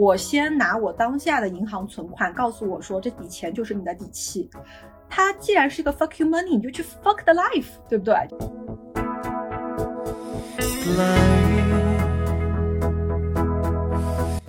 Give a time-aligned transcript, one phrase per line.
[0.00, 4.48] 我先拿我当下的银行存款告诉我说这笔钱就是你的底气。
[5.10, 8.14] 它既然是一个 fuck you money，你就去 fuck the life，对不对？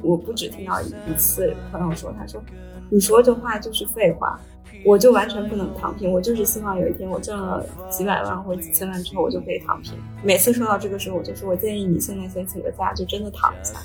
[0.02, 2.42] 我不止听到一次朋友说，他说
[2.90, 4.40] 你说这话就是废话。
[4.84, 9.94] 我就完全不能躺平，我就是希望有一天我挣了几百万或者几千万之后，我就可以躺平。
[10.24, 13.76] 每次说到这个时候，我就说我建议你现在先请个假，就真的躺一下。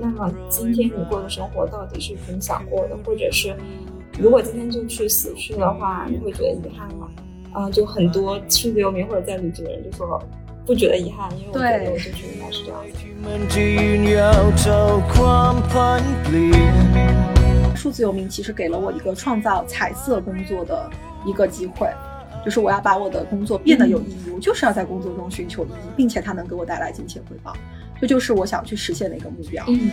[0.00, 3.54] 那么今天你过的生活到底是你想过的，或者是
[4.18, 7.10] 如果今天就去死去的话，你会觉得遗憾吗？
[7.52, 10.22] 啊，就很多数字游民或者在旅居的人就说。
[10.66, 12.98] 不觉得遗憾，因为我觉得我就是应该是这样子。
[17.76, 20.88] 数字游民其实给了我一个创造彩色工作的
[21.26, 21.88] 一个机会，
[22.44, 27.52] 就是我要把我的工作变得有意义，我就是要在工作中寻求意义，并且它能给我带来金钱回报，
[28.00, 29.62] 这就是我想去实现的一个目标。
[29.68, 29.90] 嗯。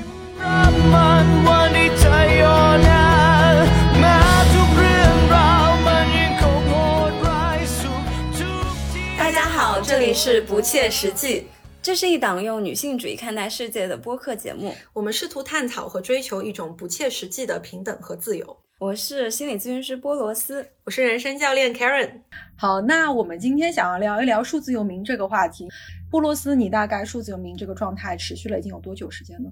[10.01, 11.45] 里是不切实际。
[11.79, 14.73] 这是一档用女性主义看待世界的播客节目。
[14.93, 18.57] 我们试图探讨和追求一种不切实际的平等和自由。
[18.79, 22.21] 我是心理咨询师波罗斯，我是人生教练 Karen。
[22.57, 25.67] 好，那我们今天想要聊一聊数字游民这个话题。
[26.09, 29.49] 波罗斯，你大概数字游民这个状态持续了已经有多久时间呢？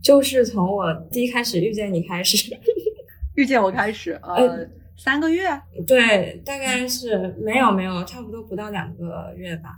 [0.00, 2.56] 就是从我第一开始遇见你开始，
[3.34, 4.68] 遇见我开始，呃。
[4.98, 5.48] 三个月，
[5.86, 9.76] 对，大概是没有没有，差不多不到两个月吧，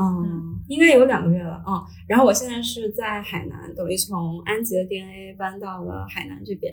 [0.00, 1.84] 嗯，应该有两个月了，嗯。
[2.06, 6.72] 然后我现在是在海南，等于从安吉的 DNA 搬到了海南这边，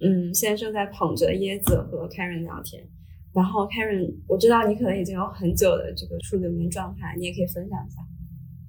[0.00, 2.82] 嗯，现在正在捧着椰子和 Karen 聊天。
[3.32, 8.00] 然后 Karen，我知道你可能已经有很久的这个数字游民状态，你也可以分享一下。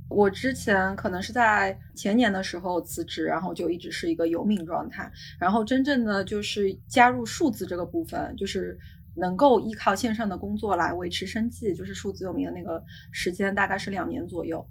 [0.09, 5.09] 我之前可能是在前年的时候辞职，然后就一直是一个游民状态。
[5.39, 8.77] 然后真正的就是加入数字这个部分，就是
[9.15, 14.67] 能够依靠线上的工作来维持生计，就是数字游民的那个时间大概是两年左右。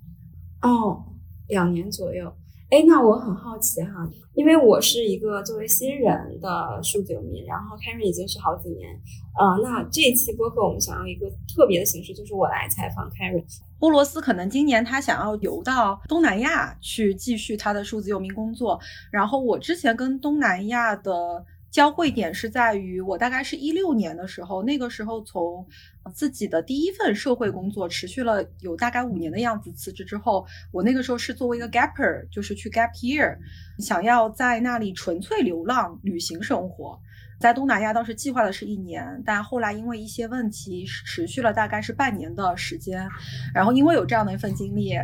[0.63, 1.05] 哦，
[1.47, 2.37] 两年左右。
[2.71, 8.91] 哎，那我很好奇哈，因为我是一个作为新人的数字游民，然后 Karen 已经是好几年。
[9.39, 13.43] 呃，那这期播客我们想要一个特别的形式，就是我来采访 Karen。
[13.79, 18.79] 波罗斯可能今年他想要游到东南亚去继续他的数字游民工作，
[19.11, 21.45] 然后我之前跟东南亚的。
[21.71, 25.67] 交汇点是在于我大概是一六年的时候，那个时候从
[26.15, 33.37] 自己的第一份社会工作持续了有大概五年的样子，辞职之后，我那个时候是作为一个 gapper，就是去 gap year，
[33.79, 36.99] 想要在那里纯粹流浪旅行生活。
[37.39, 43.09] 在东南亚当时计划的是一年，但后来因为一些问题持续了大概是半年的时间。
[43.55, 44.95] 然后因为有这样的一份经历，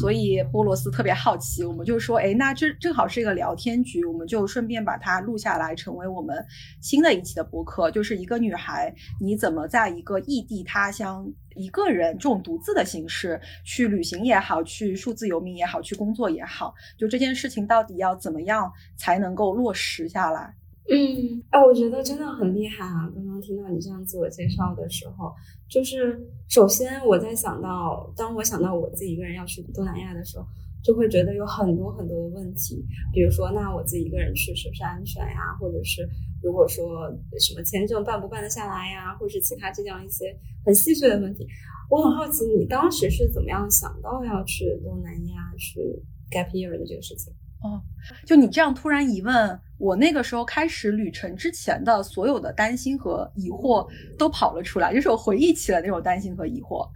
[0.00, 6.44] 所以波罗斯特别好奇，我们就说，哎，那这正好是一个聊天局，我们就顺便把它录下来，成为我们
[6.80, 7.92] 新的一期的播客。
[7.92, 11.24] 就是一个女孩，你怎么在一个异地他乡，
[11.54, 20.52] 一个人这种独自的形式去旅行也好，去数字游民也好，去工作也好，就这件事情到底要怎么样才能够落实下来？
[20.86, 23.10] 嗯，哎，我觉得真的很厉害啊！
[23.14, 25.32] 刚刚听到你这样自我介绍的时候，
[25.66, 30.44] 就是首先我在想到，当我想到我自己一个人要去东南亚的时候，
[30.82, 32.84] 就会觉得有很多很多的问题，
[33.14, 35.56] 比如说，那我自己一个人去是不是安全呀？
[35.58, 36.06] 或者是
[36.42, 39.16] 如果说什么签证办不办得下来呀？
[39.16, 40.36] 或者是其他这样一些
[40.66, 41.46] 很细碎的问题，
[41.88, 45.80] 我很好奇你当时是怎么样想到要去东南亚去
[46.30, 47.32] gap year 的这个事情？
[47.62, 47.80] 哦，
[48.26, 49.58] 就你这样突然一问。
[49.78, 53.86] 我那个时候开始旅程之前的所有的担心和疑惑
[54.16, 56.88] 都跑了出来，就是我回忆起了那种担心和疑惑。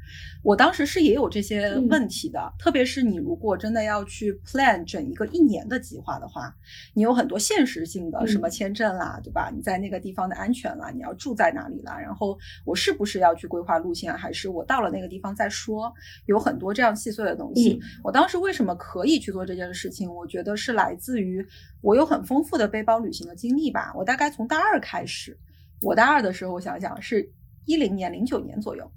[0.45, 6.55] 我当时是也有这些问题的，特别是你如果真的要去 plan 整一个一年的计划的话，
[6.95, 9.51] 你有很多现实性的，什么签证啦，对吧？
[9.53, 11.99] 你在那个地方的安全啦，你要住在哪里啦？
[11.99, 15.93] 然后我是不是要去规划路线，还是我到了那个地方再说？
[16.27, 17.79] 有很多这样细碎的东西。
[18.05, 20.09] 我当时为什么可以去做这件事情？
[20.15, 21.45] 我觉得是来自于
[21.81, 22.68] 我有很丰富的。
[22.69, 25.39] 背包旅行的经历吧，我大概从大二开始。
[25.83, 27.33] 我大二的时候，我想想是
[27.65, 28.91] 一零年、零九年左右，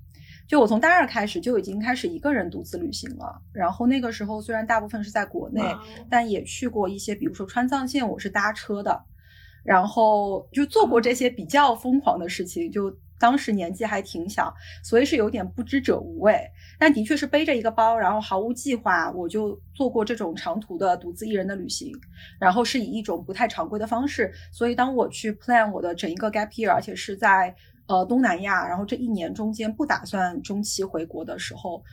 [0.47, 3.41] 就我从大二开始就已经开始一个人独自旅行了。
[3.53, 5.61] 然后那个时候虽然大部分是在国内，
[6.09, 8.99] 但也去过一些，比如说川藏线，我是搭车的，
[9.63, 12.71] 然后就做过这些比较疯狂的事情。
[12.71, 12.91] 就
[13.21, 14.53] 当时年纪还挺小，
[14.83, 16.35] 所以是有点不知者无畏。
[16.79, 21.93] 但的确是背着一个包，然后毫无计划，我就做过这种长途的独自一人的旅行，
[22.39, 24.33] 然后是以一种不太常规的方式。
[24.51, 27.55] 所以当我去 plan 我的整一个 gap year，而且是在
[27.87, 31.83] 呃东南亚，然后这一年中间不打算中期回国的时候，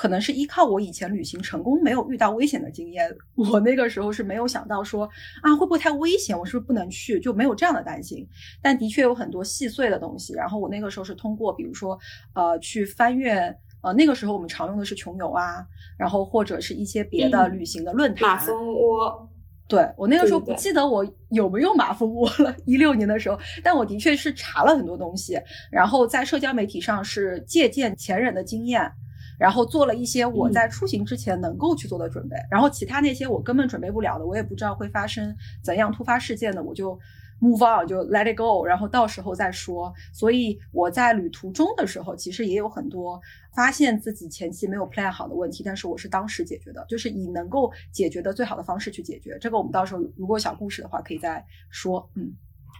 [0.00, 5.06] 可能是依靠我以前旅行成功没有遇到危险的经验，我那个时候是没有想到说
[5.42, 8.26] 啊会不会太危险，我是不是不能去，就没有这样的担心。
[8.62, 10.32] 但的确有很多细碎的东西。
[10.32, 11.98] 然后我那个时候是通过，比如说
[12.32, 15.62] 呃去翻阅，呃那个时候我们常用的是穷游啊，
[15.98, 18.26] 然后或者是一些别的旅行的论坛。
[18.26, 19.28] 马蜂窝。
[19.68, 25.38] 对我那个时候不记得我有没有马蜂窝了，一六年的时候，但我的确是查了很多东西，
[25.70, 28.90] 然后在社交媒体上是借鉴前人的经验，
[29.40, 35.34] 然后做了一些我在出行之前能够去做的准备，然后其他那些我根本准备不了的，我也不知道会发生
[35.64, 36.96] 怎样突发事件的，我就。
[37.42, 39.90] move on 就 let it go，然后到时候再说。
[40.12, 43.18] 所以我在旅途中的时候，其实也有很多
[43.54, 49.38] 发现自己前期没有 plan 好的问题，但是我是当时解决的，就是以能够解决的最好的方式去解决。
[49.40, 52.06] 这个我们到时候如果小故事的话，可以再说。
[52.14, 52.30] 嗯，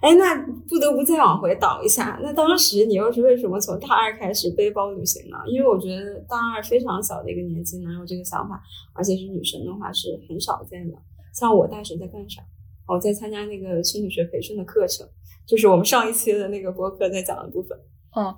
[0.01, 0.35] 哎，那
[0.69, 2.19] 不得不再往回倒一下。
[2.23, 5.37] 那当时你又是为什么从大二开始背包旅行呢？
[5.47, 8.63] 因为我觉得大二非常小的一个年纪能有这个想法，
[8.95, 10.97] 而且是女生的话是很少见的。
[11.35, 12.43] 像我大学在干啥？
[12.87, 15.07] 我在参加那个心理学培训的课程，
[15.47, 17.79] 就是我们上一期的那个播客在讲的部分。
[18.17, 18.35] 嗯，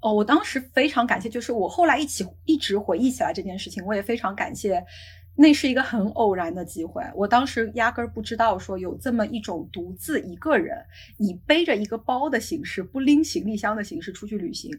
[0.00, 4.82] 哦，我当时非常感谢，就是我后来一起一直回忆起来这件事情，我也非常感谢。
[5.34, 10.76] 那是一个很偶然的机会，我当时压根儿不知道说有这么一种独自一个人
[11.16, 14.70] 以背着一个包的形式，不拎行李箱的形式出去旅行。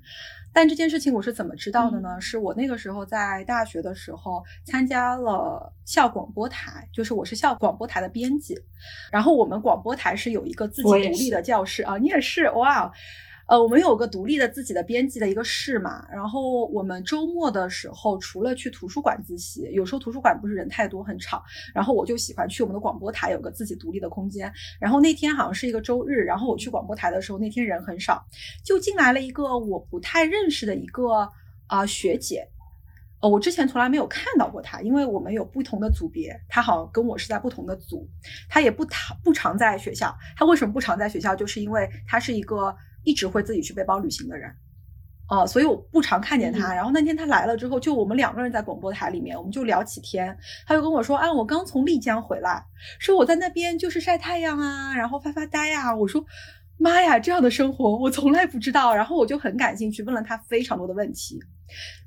[0.54, 2.22] 但这件事情我是怎么知道的呢？
[2.22, 8.56] 是我那个时候在大学的时候参加了校广播台，就是我是校广播台的编辑，
[9.12, 12.94] 然后我们广播台是有一个自己独立的教室啊，你也是哇。
[13.46, 21.44] 呃，我们有个独立的自己的编辑的一个室嘛，然后我们周末的时候，除了去图书馆自习，有时候图书馆不是人太多很吵，
[21.74, 24.52] 然后我就喜欢去我们的广播台，有个自己独立的空间。
[24.80, 28.26] 然后那天好像是一个周日，然后我去广播台的时候，那天人很少，
[28.64, 31.30] 就进来了一个我不太认识的一个
[31.68, 32.48] 啊学姐，
[33.20, 38.08] 呃，我之前从来没有看到过她，因为我们有不同的组别，她好像跟我是在不同的组，
[38.48, 41.36] 她也不常不常在学校，她为什么不常在学校？
[41.36, 42.74] 就是因为她是一个。
[43.04, 44.50] 一直会自己去背包旅行的人，
[45.28, 46.74] 啊，所以我不常看见他。
[46.74, 50.38] 然后那天他来了之后，就我们两个人在广播台里面，我们就聊起天。
[50.66, 52.64] 他就跟我说：“啊，我刚从丽江回来，
[53.00, 56.24] 说我在那边就是晒太阳啊，然后发发呆啊。”我说
[56.78, 61.40] ：“妈呀，这样的生活我从来不知道。”然后我就很感兴趣，问了他非常多的问题。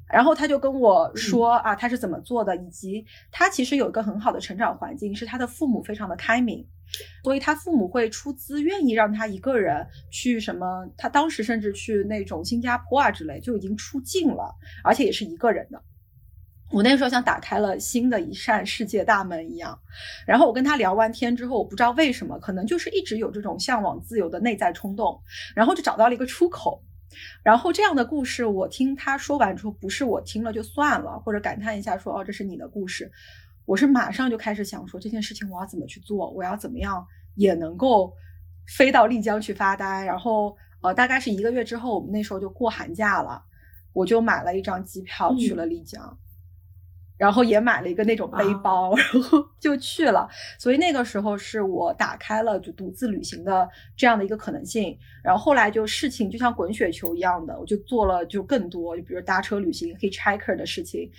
[0.09, 6.67] 然后他就跟我说：“啊，他是怎么做的，以及他其实有一个很好的成长环境，是他的父母非常的开明。”
[7.25, 10.89] 所以他父母会出资，愿意让他一个人去什么？
[10.97, 14.55] 他当时甚至去那种新加坡啊之类，就已经出境了，
[14.85, 15.83] 而且也是一个人的。
[16.73, 19.79] 我那个时候像打开了新的一扇世界大门一样。
[20.27, 25.21] 然后我跟他聊完天之后，我不知道为什么，可能就是一直有这种向往自由的内在冲动，
[25.55, 26.83] 然后就找到了一个出口。
[27.43, 33.11] 然后这样的故事，我听他说完之后，不是我听了就算了，或者感叹一下说：“哦，这是你的故事。”
[33.67, 37.05] 我是马上就开始想说这件事情我要怎么去做，我要怎么样
[37.35, 38.15] 也能够
[38.79, 40.05] 飞到丽江去发呆。
[40.05, 43.43] 然后呃，大概是一个月之后，我们那时候就过寒假了，
[43.93, 46.17] 我就买了一张机票去了丽江，
[47.19, 50.29] 然后也买了一个那种背包，然后 就去了。
[50.59, 54.97] 所以那个时候是我打开了就独自旅行的这样的一个可能性。
[55.23, 61.11] 然后后来就事情就像滚雪球一样的，我就做了就更多，就比如搭车旅行、hitchhiker 的事情。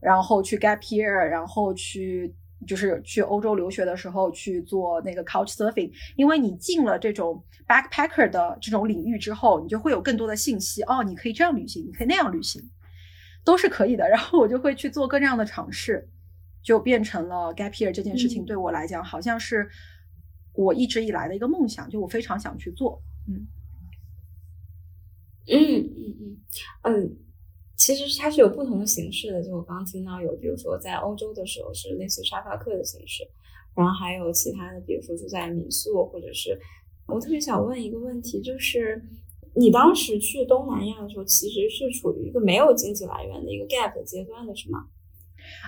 [0.00, 2.32] 然后去 gap year，然后去
[2.66, 12.62] 就是去欧洲留学的时候去做那个 couch surfing，因为你进了这种 backpacker 的这种领域之后，你就会有更多的信息哦，你可以这样旅行，你可以那样旅行，
[13.46, 14.06] 都是可以的。
[14.06, 16.06] 然后我就会去做各样的尝试，
[16.62, 19.66] 就变成了 gap year 这件事情对我来讲，好像是
[20.52, 23.00] 我一直以来的一个梦想，就我非常想去做。
[23.26, 23.46] 嗯
[25.46, 25.56] 嗯
[25.96, 26.38] 嗯嗯
[26.82, 27.16] 嗯。
[27.76, 33.22] 其实它是有不同的形式的，就我刚刚听到有，比如说在欧洲的时候是类似沙发客的形式，
[33.76, 36.58] 然后还有其他的，比如说住在民宿，或者是
[37.06, 39.04] 我特别想问一个问题，就是
[39.56, 44.84] 你当时去东南亚的时候，其实是处于一个没有经济来源的一个 gap 阶段的是吗？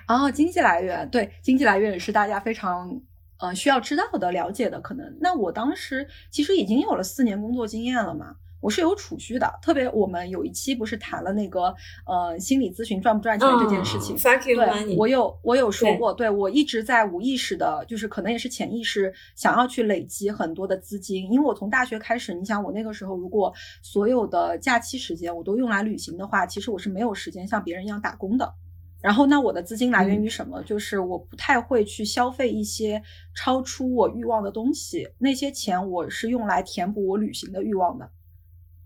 [0.07, 3.01] 哦，经济来源，对，经济来源也是大家非常
[3.39, 4.81] 呃需要知道的、了解的。
[4.81, 8.35] 可能那我当时其实已经有了四年工作经验了嘛。
[8.61, 11.75] 我是有储蓄的，特别我们有一期不是谈了那个
[12.07, 14.17] 呃心理咨询赚不赚钱这件事情，
[14.57, 28.55] 对，我有我有说过，对我一直在无意识的，就是可能也是潜意识想要去累积很多的资金，因为我从大学开始，你想我那个时候如果所有的假期时间我都用来旅行的话，其实我是没有时间像别人一样打工的。
[29.01, 30.61] 然后那我的资金来源于什么？
[30.65, 33.01] 就是我不太会去消费一些
[33.33, 38.11] 超出我欲望的东西，那些钱我是用来填补我旅行的欲望的。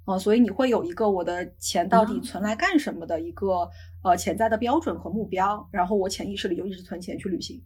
[0.05, 3.71] 啊、所以你会有一个我的钱到底啊存来干什么的一个
[4.03, 7.63] 呃潜在的标准和目标，然后我潜意识里就一直存钱去旅行。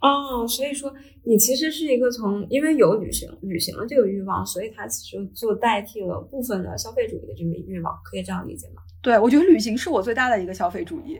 [0.00, 0.92] 哦，所以说
[1.24, 8.82] 你其实是一个从因为有旅行旅行的这个欲望，所以它其实就代替了部分的消费主义的这个欲望，可以这样理解吗？
[9.02, 11.18] 对我觉得旅行是我最大的一个消费主义。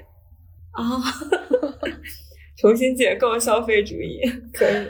[0.72, 0.82] 啊、
[2.56, 4.20] 重新解构消费主义，
[4.52, 4.86] 可以。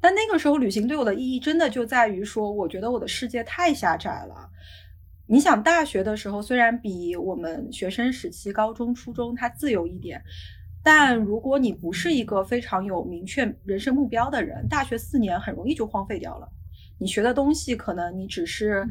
[0.00, 4.50] 但那个时候旅行对我的意义真的就在于说，我觉得我的世界太狭窄了。
[5.26, 10.20] 你想，大学的时候虽然比我们学生时期、高中、初中它自由一点，
[10.82, 16.48] 但如果你不是一个非常有明确人生目标的人，大学四年很容易就荒废掉了。
[16.98, 18.84] 你学的东西可能你只是、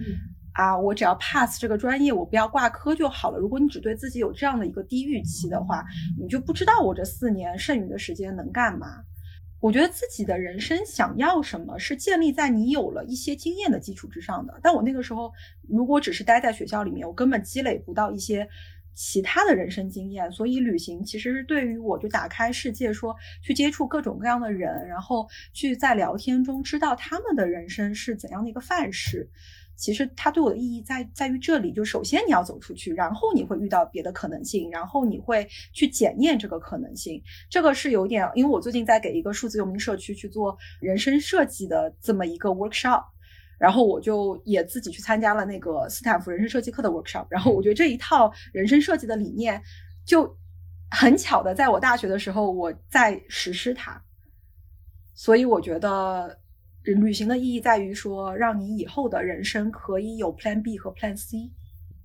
[0.53, 3.37] 啊，我只要 pass 这个专业，我不要挂科就好了。
[3.37, 5.83] 如果你只对自己有这样的一个低预期的话，
[6.17, 9.03] 你就不知道我这四年剩余的时间能干嘛。
[9.59, 14.59] 我觉得自己的人生想要什么是建立在你有了一些经验的基础之上的。
[14.63, 15.31] 但我那个时候
[15.67, 18.47] 如果只是待在学校里面，我根本积累不到一些
[18.93, 20.31] 其他的人生经验。
[20.31, 29.29] 所以旅行其实是对于我就打开世界说，去接触各种各样的人，然后去在聊天中知道他们的人生是怎样的一个范式。
[29.79, 37.23] 其实它对我的意义在在于这里，就首先你要走出去，然后你会遇到别的可能性，然后你会去检验这个可能性。
[37.49, 43.03] 这个是有点，因为我最近在给一个数字游民社区去做人生设计的这么一个 workshop，
[43.57, 49.61] 然后我就也自己去参加了那个斯坦福人生设计课的 workshop，然后我觉得这一套人生设计的理念，
[50.05, 50.37] 就
[50.91, 54.01] 很巧的在我大学的时候我在实施它，
[55.15, 56.38] 所以我觉得。
[56.83, 61.51] 旅行的意义在于说，让你以后的人生可以有 Plan B 和 Plan C。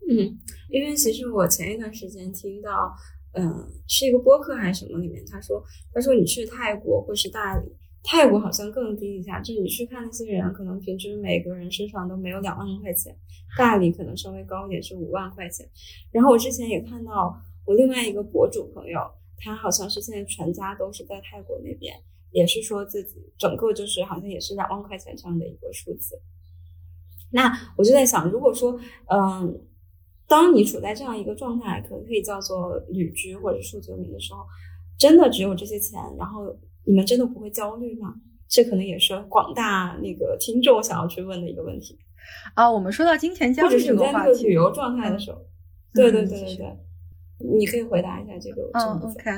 [0.08, 0.38] 嗯，
[0.68, 2.94] 因为其实我前一段时间听到，
[3.32, 13.16] 嗯，是一个播客还是什么里面，他说，他说你去泰国或是大理，泰国好像更低一下，就是你去看那些人，可能平均每个人身上都没有两万块钱，
[13.56, 15.66] 大理可能稍微高一点是五万块钱。
[16.10, 19.00] 然后我之前也看到我另外一个博主朋友，
[19.38, 21.94] 他好像是现在全家都是在泰国那边。
[22.34, 26.20] 也是说自己整个就是好像也是两万块钱这样的一个数字。
[27.30, 29.58] 那我就在想，如果说，嗯，
[30.28, 34.44] 当你处在这样一个状态，可能可以叫做旅居或者数字游民的时候，
[34.98, 38.14] 真的只有这些钱，然后你们真的不会焦虑吗？
[38.46, 41.98] 这可能也是广大那个听众想要去问的一个问题。
[42.54, 45.38] 啊，我们说到金钱焦或者虑这是你在旅游状态的时候，
[45.92, 46.78] 对对嗯对对对，
[47.38, 49.00] 你可以回答一下这个这嗯。
[49.00, 49.30] ，OK，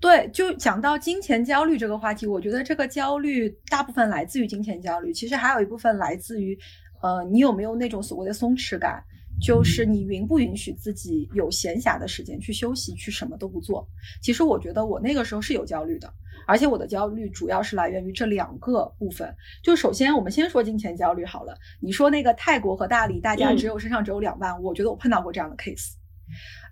[0.00, 6.58] 对，就讲到金钱焦虑这个话题，我觉得这个焦虑大部分来自于金钱焦虑，其实还有一部分来自于，
[7.02, 9.02] 呃，你有没有那种所谓的松弛感，
[9.40, 13.88] 就是你允不允许自己有闲暇的时间去休息，去什么都不做。
[14.20, 16.12] 其实我觉得我那个时候是有焦虑的，
[16.46, 19.32] 而且我的焦虑主要是来源于这两个部分。
[19.62, 21.56] 就首先，我们先说金钱焦虑好了。
[21.80, 25.92] 你说那个泰国和大理，大家嗯只有身上只有两万，我觉得我碰到过这样的 case。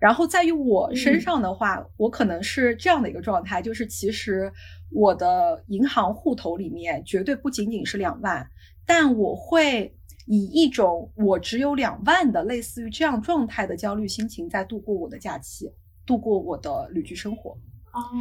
[0.01, 4.53] 然后在于我身上的话，我可能是这样的一个状态，就是其实
[4.91, 8.49] 我的银行户头里面绝对不仅仅是两万，
[8.85, 9.97] 但我会
[10.27, 15.71] 以一种我只有两万的类似于这样状态的焦虑心情在度过我的假期，
[16.05, 17.57] 度过我的旅居生活。
[17.97, 18.13] 哦，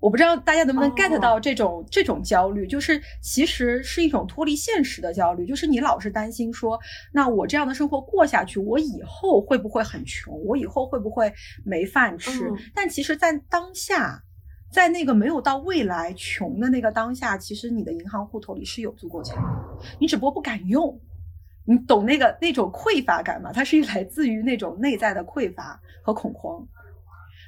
[0.00, 6.76] 我不知道大家能不能哦 get 到这种、这种焦虑，就是其实是一种脱离现实的焦虑，就是你老是担心说，
[7.12, 10.34] 那我这样的生活过下去，我以后会不会很穷？
[10.44, 11.32] 我以后会不会
[11.64, 12.50] 没饭吃？
[12.50, 14.20] 嗯但其实，在当下，
[14.72, 21.00] 在那个没有到未来穷的那个当下，其实你的银行户头里是有足够钱的，你只不过不敢用。
[21.66, 23.52] 你懂那个那种匮乏感吗？
[23.52, 26.66] 它是来自于那种内在的匮乏和恐慌。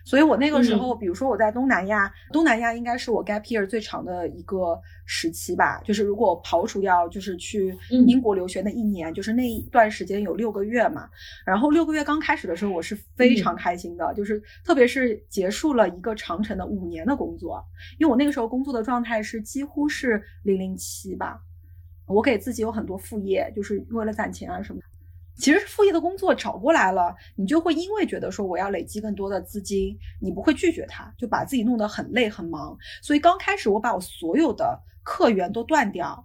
[0.04, 5.80] 所以我那个时候，比如说我在东南亚，东南亚应该是我 gap year 最长的一个时期吧。
[5.84, 11.08] 就是如果刨除掉就是去嗯英国留学那一年，就是那一段时间有六个月嘛。
[11.46, 17.64] 然后六个月刚开始的时候，我是非常开心的，就是特别是结束了一个长程的五年的工作，
[17.98, 21.40] 因为我那个时候工作的状态是几乎是零零七吧。
[22.06, 24.86] 我给自己有很多副业，就是为了攒钱啊什么的。
[25.36, 32.76] 其实副业的工作找过来了，你就会因为觉得说我要累积更多的资金，你不会拒绝他，就把自己弄得很累很忙。
[33.02, 36.24] 所以刚开始我把我所有的客源都断掉，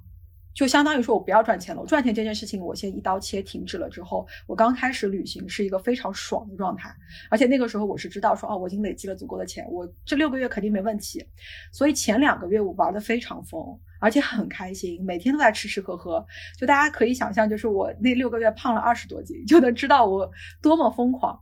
[0.54, 6.94] 就相当于说我不要赚钱了，我赚钱这件事情我先一刀切停止了之后，我刚开始旅行是一个非常爽的状态，
[7.30, 11.26] 而且那个时候我是知道说哦，我已经累积了足够的钱，我这六个月肯定没问题。
[11.72, 16.26] 所以前两个月我玩的非常疯，而且很开心，每天都在吃吃喝喝。
[16.58, 20.30] 就大家可以想象，就是我那六个月胖了二十多斤，就能知道我
[20.62, 21.40] 多么疯狂。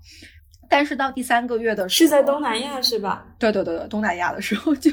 [0.68, 3.26] 但是到第三个月的时候，是在东南亚是吧？
[3.38, 4.92] 对对对对，东南亚的时候就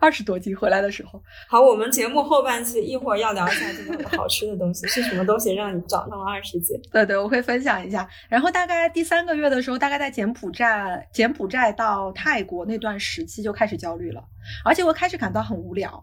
[0.00, 1.22] 二十多斤回来的时候。
[1.48, 6.80] 好，我们节目后半期一会儿要聊一下这个好吃的东西是什么东西让你长到了二十斤？
[6.90, 8.08] 对对，我会分享一下。
[8.28, 14.24] 然后大概第三个月的时候，大概在柬埔寨，柬埔寨到泰国那段时期就开始焦虑了，
[14.64, 16.02] 而且我开始感到很无聊，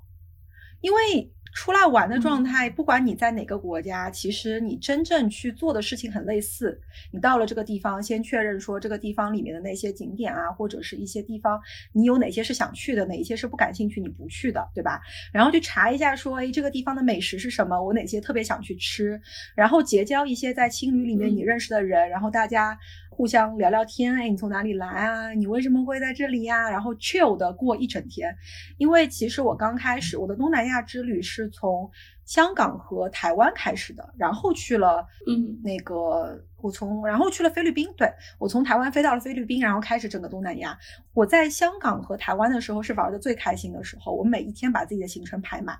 [0.84, 1.32] 因为。
[1.56, 6.82] 出来玩的状态，不管你在哪个国家，其实你真正去做的事情很类似。
[7.12, 11.62] 你到了这个地方，先确认说这个地方里面的那些景点啊，或者是一些地方，
[11.92, 15.00] 你有哪些是想去的，哪一些是不感兴趣你不去的，对吧？
[15.32, 17.80] 然后去查一下说，哎，这个地方的美食是什么？
[17.80, 19.22] 我哪些特别想去吃？
[19.56, 22.76] 然后结交一些在青旅里面你认识的人，然后大家。
[23.14, 25.32] 互相聊聊天，哎，你从哪里来啊？
[25.34, 26.70] 你为什么会在这里呀？
[26.70, 28.36] 然后 chill 的过一整天，
[28.78, 31.90] 因为其实我刚开始我的东南亚之旅是从
[32.26, 40.78] 香港和台湾开始的，然后去了，嗯，那个我从然后去了菲律宾，对我从台湾飞到了菲律宾，然后开始整个东南亚。
[41.14, 45.78] 我在香港和台湾的时候是玩的最开心的时候，我每一天把自己的行程排满。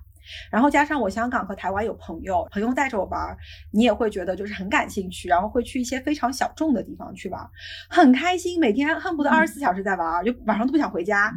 [0.52, 3.38] 然后加上我香港和台湾有朋友，朋友带着我玩，
[3.72, 7.50] 你也会觉得就是很感兴趣，然后会去一些非常小众的地方去玩，
[7.90, 11.34] 很开心，每天恨不得二十四小时在玩，就晚上都不想回家。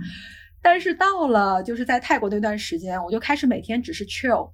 [0.62, 4.50] 但是到了就是在泰国那段时间，我就开始每天只是 chill，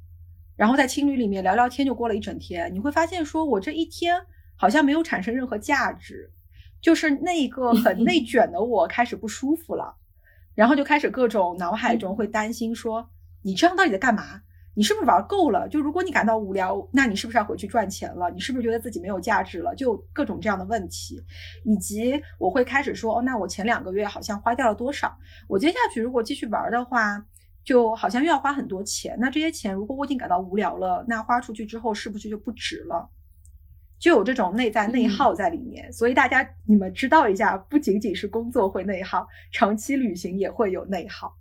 [0.57, 2.73] 然后在青旅里面聊聊天，就过了一整天。
[2.75, 4.21] 你会发现说我这一天
[4.57, 6.31] 好像没有产生任何价值，
[6.83, 9.97] 就是那个很内卷的我开始不舒服了，
[10.55, 13.09] 然后就开始各种脑海中会担心说。
[13.43, 14.43] 你这样到底在干嘛？
[14.75, 15.69] 你是不是玩够了？
[15.69, 18.31] 就如果你感到无聊，那你是不是要回去赚钱了？
[18.31, 19.75] 你是不是觉得自己没有价值了？
[19.75, 21.23] 就各种这样的问题，
[21.63, 25.15] 以及我会开始说，哦，那我前两个月好像花掉了多少？
[25.47, 27.23] 我接下去如果继续玩的话，
[27.63, 29.15] 就好像又要花很多钱。
[29.21, 33.11] 那这些钱如果我已经感到无聊了，那花出去之后是不是就不值了？
[33.99, 35.93] 就有这种内在内耗在里面。
[35.93, 41.37] 所以大家你们知道一下，不仅仅是工作会内耗，长期旅行也会有内耗。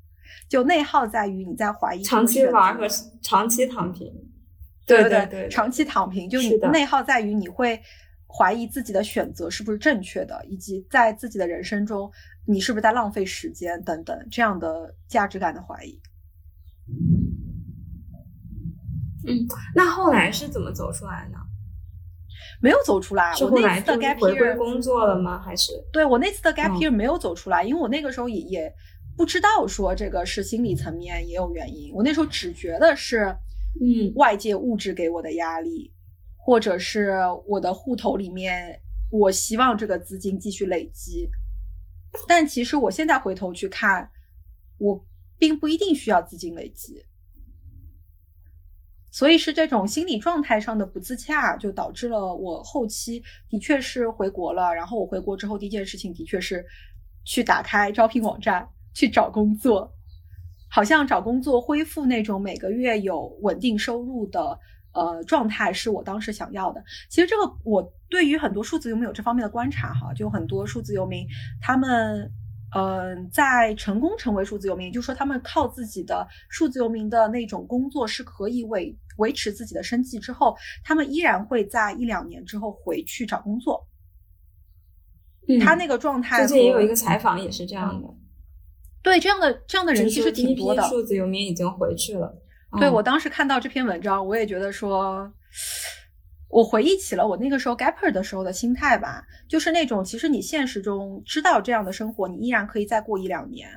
[0.49, 2.85] 就内耗在于你在怀疑长期玩和
[3.21, 4.11] 长期躺平，
[4.85, 7.79] 对对对，长期躺平，就你内耗在于你会
[8.27, 12.11] 怀疑自己的选择是不是正确的，以及在自己的人生中
[12.45, 15.99] 你是不是在浪费时间等等这样的价值感的怀疑。
[19.27, 21.37] 嗯，那后来是怎么走出来呢？
[22.61, 25.39] 没有走出来，我那次的 gap year 工作了吗？
[25.39, 28.73] 还是对我那次的 gap year 没有走出来，因为我那个时候也也。
[29.15, 33.35] 不知道说这个是心理层面也有原因，我那时候只觉得是，
[33.79, 35.93] 嗯，外界物质给我的压力，
[36.37, 41.29] 或者是我的户头里面，我希望这个资金继续累积。
[42.27, 44.09] 但其实我现在回头去看，
[44.77, 45.05] 我
[45.37, 47.05] 并不一定需要资金累积，
[49.11, 54.73] 所以是这种心理状态上的不自洽，就导致了我后期的确是回国了。
[54.73, 56.65] 然后我回国之后第一件事情的确是
[57.23, 58.67] 去打开招聘网站。
[58.93, 59.93] 去找工作，
[60.69, 64.57] 好像找工作恢复那种每个月有稳定收入的
[64.93, 66.83] 呃状态，是我当时想要的。
[67.09, 71.25] 其实这个我对于很多数字游民有这方面的观察哈，就很多数字游民，
[71.61, 72.31] 他们
[72.75, 83.85] 嗯在成功成为数字游民，就说他们靠自己的数字游民的那种工作是可以维维持自己的生计之后，他们依然会在一两年之后回去找工作。
[85.59, 88.07] 他那个状态，最近也有一个采访也是这样的。
[89.03, 90.81] 对这样的这样的人其实挺多的。
[90.83, 92.33] 数字游民已经回去了。
[92.79, 95.29] 对我当时看到这篇文章，我也觉得说，
[96.47, 103.67] 我回忆起了我那个时候 gapper 的时候的心态吧，就是那种其实你现实中知道这样的生活，你依然可以再过一两年，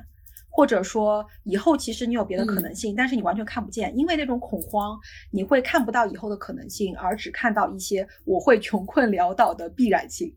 [0.49, 4.97] 或者说以后其实你有别的可能性，但是你完全看不见，因为那种恐慌，
[5.29, 10.33] 你会看不到以后的可能性，而只看到一些我会穷困潦倒的必然性，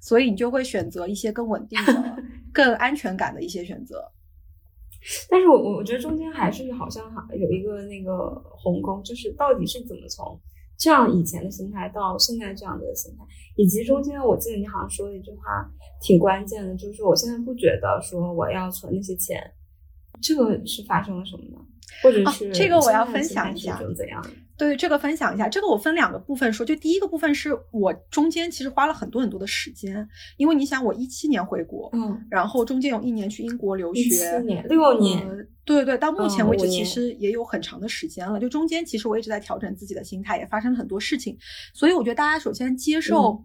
[0.00, 2.16] 所以你就会选择一些更稳定的、
[2.50, 4.10] 更安全感的一些选择。
[5.28, 10.38] 但是我我我觉得中间还是好像有一个那个鸿沟，就是到底是怎么从
[10.78, 13.24] 这样以前的心态到现在这样的心态，
[13.56, 19.38] 以及中间我记得你好像说了一句话挺关键的，就是我现在不觉得说我要存那些钱，
[20.22, 21.58] 这个是发生了什么呢？
[22.02, 24.24] 或者是这个我要分享一下怎样？
[24.60, 26.66] 对这个分享一下，这个我分两个部分说。
[26.66, 35.26] 就第一个部分是我中间其实花了很多很多的时间，因为你想我一七年回国，嗯，然后中间有一年去英国留学，七年六年，
[35.64, 38.38] 对对对，到目前为止其实也有很长的时间了。
[38.38, 41.38] 就中间其实我一直在调整自己的心态，也发生了很多事情。
[41.72, 43.42] 所以我觉得大家首先接受，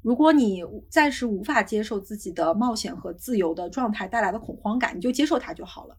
[0.00, 5.94] 如果你暂时无法接受自己的冒险和自由的状态带来的恐慌感，你就接受它就好了。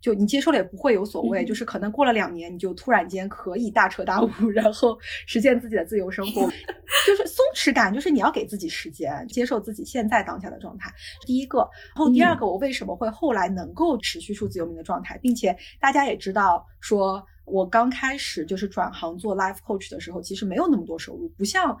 [0.00, 6.42] 就你接受了也不会有所谓，就是可能过了两年，你就突然间可以大彻大悟， 然后实现自己的自由生活。
[7.06, 10.92] 就是松弛感，就是你要给自己时间，接受自己现在当下的状态。
[11.26, 11.58] 第一个，
[11.94, 21.76] 然后第二个，我为什么会后来能够持续数字游民的状态，并且大家也知道，说我刚开始就是转行做 life coach 的时候，其实没有那么多收入，不像。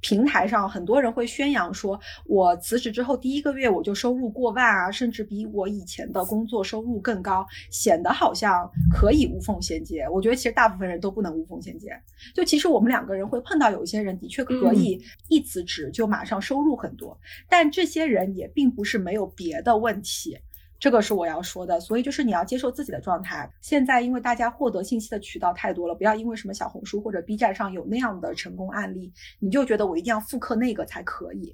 [0.00, 10.06] 平台上很多人会宣扬说，我辞职之后第一个月我就收入过万啊，甚至比我以前的工作收入更高，显得好像可以无缝衔接。
[10.12, 11.90] 我觉得其实大部分人都不能无缝衔接。
[12.34, 20.38] 就其实我们两个人会碰到有一些人的确可以一辞职就马上收入很多，但这些人也并不是没有别的问题。
[20.78, 23.50] 这个是我要说的，所以就是你要接受自己的状态。
[23.62, 31.52] 现在因为大家获得信息的渠道太多了，不要因为什么小红书或者 B 站上有那样的成功案例，你就觉得我一定要复刻那个才可以。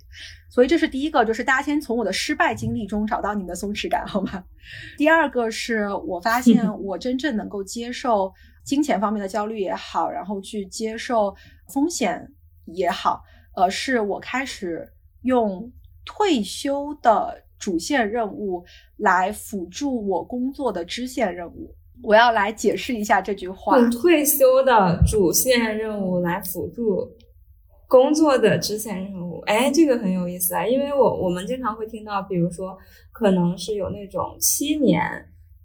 [0.51, 4.45] 所以这是第一个，就是大家先从我的失败经历中找到你们的松弛感，好吗？
[4.99, 8.33] 第二个是我发现 我真正能够接受
[8.65, 11.35] 金钱方面的焦虑也好，然后去接受
[11.69, 12.29] 风险
[12.67, 13.23] 也好，
[13.55, 15.73] 呃，是我开始用
[16.05, 17.41] 退休的。
[17.63, 18.65] 主线任务
[18.97, 21.73] 来辅助我工作的支线任务，
[22.03, 23.79] 我要来解释一下这句话。
[23.89, 27.09] 退休的主线任务来辅助
[27.87, 30.67] 工作的支线任务，哎，这个很有意思啊！
[30.67, 32.77] 因为我我们经常会听到，比如说
[33.13, 35.01] 可能是有那种七年，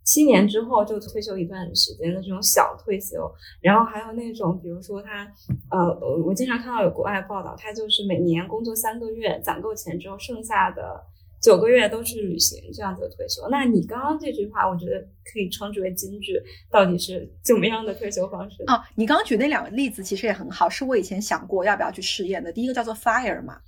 [0.04, 3.28] 七年之后就退休一段时间的这种小退休，
[3.60, 5.28] 然后还有那种，比如说他，
[5.72, 11.04] 呃，我经常看到有国外报道，他就是每年工作三个月，攒够钱之后，剩下的。
[11.42, 16.42] 九个月都是旅行这样子的退休，那你刚刚这句话，我觉得可以称之为金句。
[16.72, 18.64] 到底是怎么样的退休方式？
[18.68, 22.52] 哦，你刚刚举那两个例子其实也很好，是我以前想过要不要去试验的。
[22.52, 23.60] 第一个叫做 fire 嘛，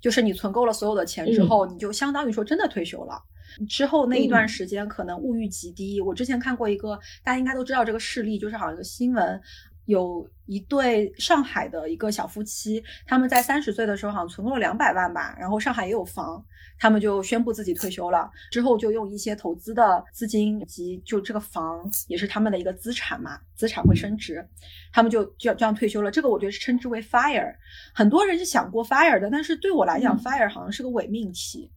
[0.00, 3.22] 就是你存够了所有的钱之后，你就相当于说真的退休了。
[3.68, 6.00] 之后那一段时间可能物欲极低。
[6.00, 9.40] 我之前看过一个，大家应该都知道这个事例，就是好像一个新闻。
[9.88, 16.44] 有一对上海的一个小夫妻，他们在三十岁的时候好像存够了两百万吧，然后上海也有房，
[16.78, 18.30] 他们就宣布自己退休了。
[18.50, 24.46] 之后就用一些投资的资金以及就这个房也是他们的一个资产嘛，资产会升值，
[24.92, 26.10] 他们就就这样退休了。
[26.10, 27.54] 这个我觉得是称之为 fire，
[27.94, 31.70] 很多人是想过 fire 的，但是对我来讲，fire 好像是个伪命题。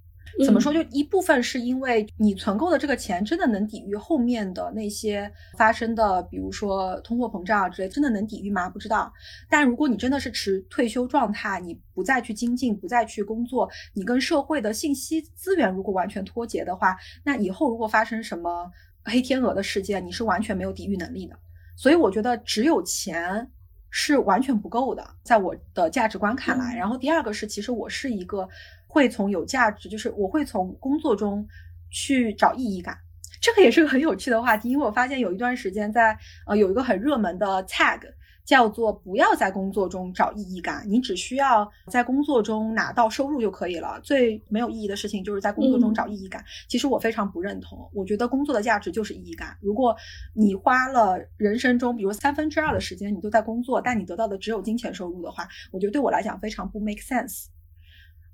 [0.46, 0.74] 怎么说？
[0.74, 8.70] 就一部分是因为你存够的这个钱真的能抵御后面的那些发生的，比如说通货膨胀啊之类，真的能抵御吗？
[8.70, 9.12] 不知道。
[9.50, 18.72] 但如果你真的是持退休状态，你不再去精进，不再去工作，你跟社会的信息资源如果完全脱节的话，那以后如果发生什么
[19.04, 21.36] 黑天鹅的事件，你是完全没有抵御能力的。
[21.76, 23.52] 所以我觉得只有钱
[23.90, 26.76] 是完全不够的，在我的价值观看来。
[26.76, 28.48] 然后第二个是，其实我是一个。
[28.92, 31.48] 会从有价值，就是我会从工作中
[31.90, 32.98] 去找意义感，
[33.42, 34.70] 这个也是个很有趣的话题。
[34.70, 38.02] 因为我发现有一段时间在呃有一个很热门的 tag
[38.44, 43.98] 叫做“不要在工作中找意义感”，你只需要在工作中拿到收入就可以了。
[44.04, 46.44] 最没有意义的事情就是在工作中找意义感。
[46.68, 49.56] 其实我非常不认同，我觉得工作的价值就是意义感。
[49.62, 49.96] 如果
[50.34, 57.46] 你花了人生中比如三分之二的时间你都在工作，但你得到的只有金钱收入的话，我觉得对我来讲非常不 make sense。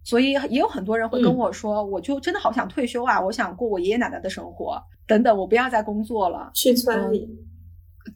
[0.08, 3.20] 所以也有很多人会跟我说，我就真的好想退休啊！
[3.20, 7.28] 我想过我爷爷奶奶的生活，等等，我不要再工作了，去村里。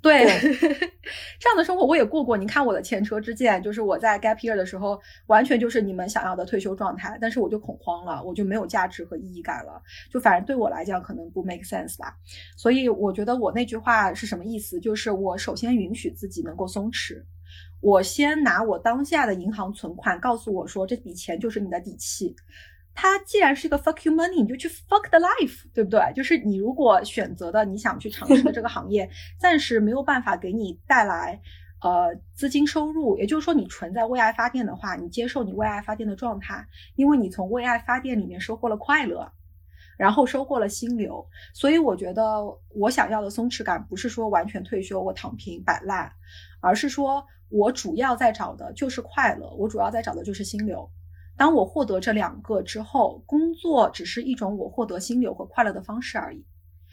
[0.02, 0.26] 对，
[1.38, 2.38] 这样的生活我也过过。
[2.38, 12.16] 你看我的前车之鉴，就是我在 gap year 的时候，完全就是你们想要的退休状态，但是我就恐慌了，我就没有价值和意义感了，就反正对我来讲可能不 make sense 吧。
[12.56, 14.80] 所以我觉得我那句话是什么意思？
[14.80, 17.22] 就是我首先允许自己能够松弛。
[17.82, 22.36] 我先拿我当下的银行存款告诉我说，这笔钱就是你的底气。
[22.94, 26.00] 它既然是一个 fuck you money，你就去 fuck the life，对不对？
[26.14, 31.42] 就是你如果选择的你想去尝试的这个行业， 暂时没有办法给你带来
[31.82, 39.32] 呃资金收入，也就是说你存在为爱发电的话，你接受你为爱发电的状态，因为你从为爱发电里面收获了快乐，
[39.98, 41.26] 然后收获了心流。
[41.54, 42.44] 所以我觉得
[42.76, 46.12] 我想要的松弛感不是说完全退休我躺平摆烂，
[46.62, 47.26] 而是说。
[47.54, 50.90] 我主要在找的就是快乐，我主要在找的就是心流。
[51.36, 56.46] 当我获得这两个之后，工作只是一种我获得心流和快乐的方式而已。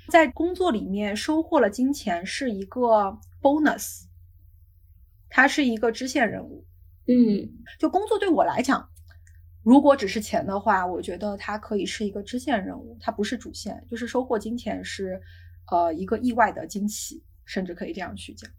[0.09, 4.07] 在工作里面收获了金钱是一个 bonus，
[5.29, 6.67] 它是一个支线任务。
[7.07, 8.89] 嗯，就工作对我来讲，
[9.63, 13.81] 如果只是钱的话，我觉得它可以是一个支线任务，它不是主线。
[13.89, 15.23] 就是收获金钱是，
[15.71, 18.51] 呃，一个意外的惊喜，甚至可以这样去讲。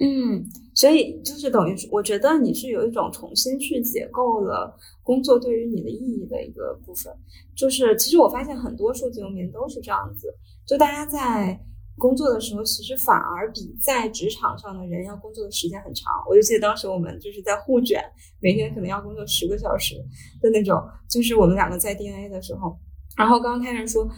[0.00, 7.12] 嗯，所以就是等于，我觉得你是有一种重新去解构了工作对于你的意义的一个部分。
[7.56, 10.32] 就是其实我发现很多数字游民都是这样子，
[10.64, 11.58] 就大家在
[11.96, 16.12] 工作的时候，其实反而比在职场上的人要工作的时间很长。
[16.30, 18.00] 我就记得当时我们就是在互卷，
[18.40, 19.96] 每天可能要工作十个小时
[20.40, 20.80] 的那种。
[21.10, 22.78] 就是我们两个在 DNA 的时候，
[23.16, 24.08] 然后刚刚开始说。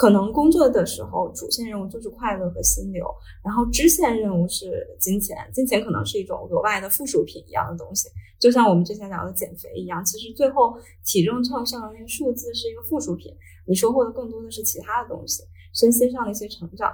[0.00, 3.04] 可能工作的时候，主线任务就是快乐和心流，
[3.44, 8.08] 然后支线任务是金钱，金钱可能是一种额外的附属品一样的东西，
[8.40, 13.30] 就像我们之前聊的减肥一样，其实最后体重秤上的那个数字是一个附属品，
[13.66, 15.42] 你收获的更多的是其他的东西，
[15.74, 16.90] 身心上的一些成长。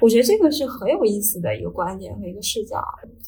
[0.00, 2.82] 我觉得这个是很有意思的一个观点和一个视角。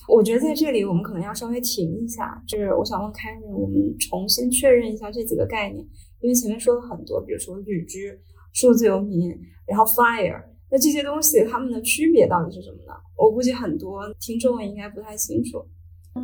[0.08, 5.86] 我觉得在这里我们可能要稍微停一下，就是我想问凯瑞，我们重新确认一下这几个概念，
[6.22, 8.18] 因为前面说了很多，比如说旅居。
[8.52, 9.30] 数字游民，
[9.66, 12.92] 然后 fire，那这些东西它们的区别到底是什么呢？
[13.16, 15.64] 我估计很多听众应该不太清楚。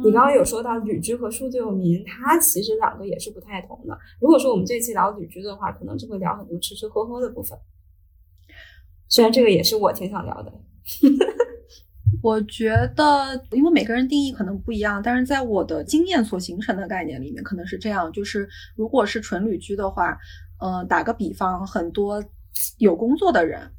[0.02, 3.96] 你刚刚有说到旅居和数字游民，它其实两个也是不太同的。
[4.20, 7.56] 如果说我们这期聊旅居的话，可能就会聊很多吃吃喝喝的部分。
[9.08, 10.52] 虽然这个也是我挺想聊的。
[12.22, 20.18] 我觉得，因为每个人定义可能不一样，但是在我的经验所形成的概念里面，可能是这样：就是如果是纯旅居的话。
[20.58, 22.24] 嗯，打个比方，很多
[22.78, 23.70] 有工作的人，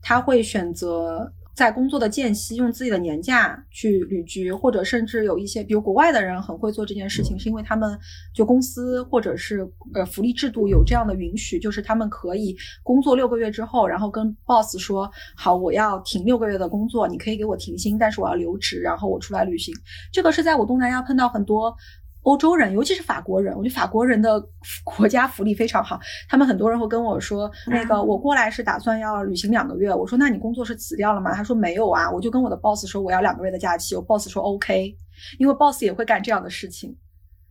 [0.00, 7.98] 他会选择在工作的间隙用自己的年假去旅居，或者甚至有一些，比如国外的人很会做这件事情，是因为他们
[8.34, 19.74] 就公司或者是呃福利制度有这样的允许，就是他们可以工作六个月之后，然后跟 boss 说好，我要停六个月的工作，你可以给我停薪，但是我要留职，然后我出来旅行。
[20.10, 21.76] 这个是在我东南亚碰到很多。
[22.22, 24.42] 欧洲人，尤其是法国人，我觉得法国人的
[24.84, 25.98] 国家福利非常好。
[26.28, 34.94] 他们很多人会跟我说：“那个，我过来是打算要旅行两个月。”我说：“那你工作是辞掉了吗？”他说：“没有啊。”我就跟我的 boss 说：“我要两个月的假期。”我 boss 说：“OK。”
[35.38, 36.96] 因为 boss 也会干这样的事情。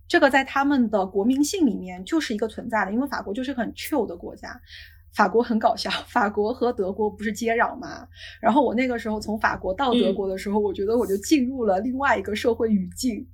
[0.08, 4.60] 这个在他们的国民性里面就是一个存在的，因为法国就是很 chill 的国家。
[5.15, 8.08] 法国很搞笑，法国和德国不是接壤吗？
[8.39, 13.27] 然后我那个时候从法国到德国的时候，我觉得我就进入了另外一个社会语境。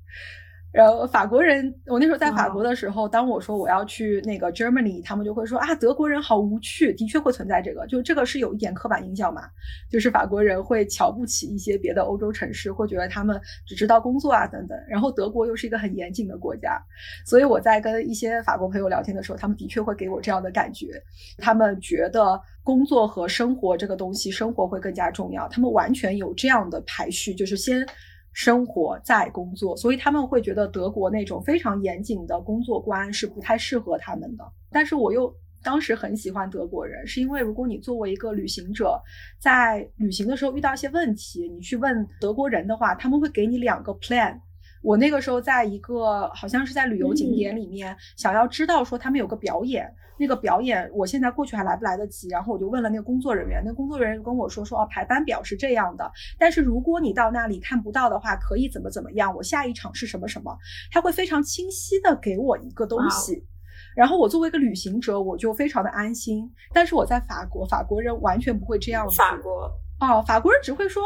[0.75, 6.91] 然后法国人，我那时候在法国的时候，当我说我要去那个 Germany，他们就会说啊，德国人好无趣。
[6.95, 9.43] 的确会存在这个，就这个是有一点刻板印象嘛，
[9.89, 14.77] 就是法国人会瞧不起一些别的欧洲城市，会觉得他们只知道工作啊等等。
[14.89, 16.77] 然后德国又是一个很严谨的国家，
[17.25, 21.01] 所以我在跟一些法国朋友聊天的时候，他们的确会给我这样的感觉，
[21.37, 27.87] 他们觉得工作和生活这个东西，生活会更加重要，他们完全有这样的排序，就是先。
[28.35, 34.43] 生活在工作，所以他们会觉得德国那种非常严谨的工作观是不太适合他们的。
[34.69, 39.01] 但是我又当时很喜欢德国人，是因为如果你作为一个旅行者，
[39.39, 44.37] 在旅行的时候遇到一些问题，你去问德国人的话，他们会给你两个 plan。
[44.85, 49.91] 我那个时候在一个好像是在旅游景点里面，想要知道说他们有个表演。
[50.17, 52.29] 那个表演，我现在过去还来不来得及？
[52.29, 59.35] 然后我就问了那个工作人员，那工作人员跟我说说哦，排班表是这样的，但是如果你到那里看不到的话，可以怎么怎么样？
[59.35, 60.57] 我下一场是什么什么？
[60.89, 63.45] 他会非常清晰的给我一个东西，
[63.93, 66.49] 然后我作为一个旅行者，我就非常的安心。
[66.71, 69.17] 但是我在法国，法国人完全不会这样子。
[69.17, 69.69] 法国
[69.99, 71.03] 哦，法国人只会说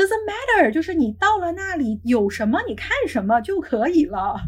[0.00, 4.40] doesn't matter，就是你到了那里有什么你看什么就可以了。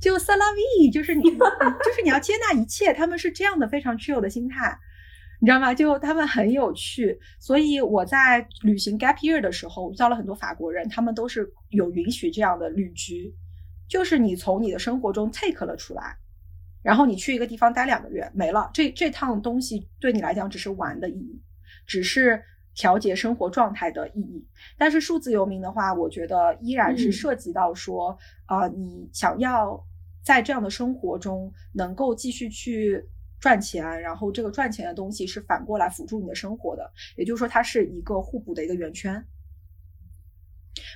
[0.00, 4.78] 就萨拉 V，就是你，就是你要接纳一切，他们是这样的非常 chill 的心态，
[5.40, 5.74] 你知道吗？
[5.74, 13.34] 就他们很有趣，所以我在旅行 gap year 的时候遇到了很多法国人，他们都是有允许这样的旅居，
[13.88, 16.16] 就是你从你的生活中 take 了出来，
[16.82, 21.42] 然后你去一个地方待两个月没了，这这趟东西对你来讲只是玩的意义，
[21.86, 22.42] 只是。
[22.78, 24.46] 调节生活状态的意义，
[24.78, 29.84] 但是数字游民的话，我觉得依然是涉及到说，啊，你想要
[30.22, 33.04] 在这样的生活中能够继续去
[33.40, 39.26] 赚钱，然后这个赚钱的东西是反过来辅助你的生活的，也就是说，它是一个互补的一个圆圈。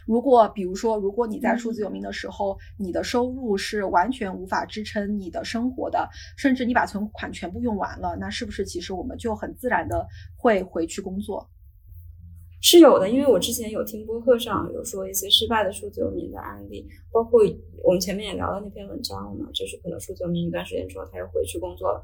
[0.06, 11.50] 如果比如说，如果你在数字游民的时候，你的收入是完全无法支撑你的生活的，甚至你把存款全部用完了，那是不是其实我们就很自然的会回去工作？
[12.62, 17.42] 是有的，因为我之前有听播客上有说一些失败的数字游民的案例，包括
[17.82, 22.00] 我们前面也聊到那篇文章嘛，就是可能数字游民一段时间之后他又回去工作了，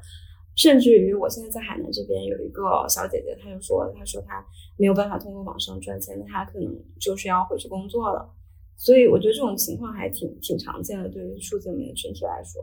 [0.57, 4.45] 甚至于我现在在海南这边有一个小姐姐，她就说，她说她
[4.77, 6.69] 没有办法通过网上赚钱，她可能
[6.99, 8.29] 就是要回去工作了，
[8.75, 12.61] 所以我觉得这种情况还挺挺常见的，对于数字游民的群体来说。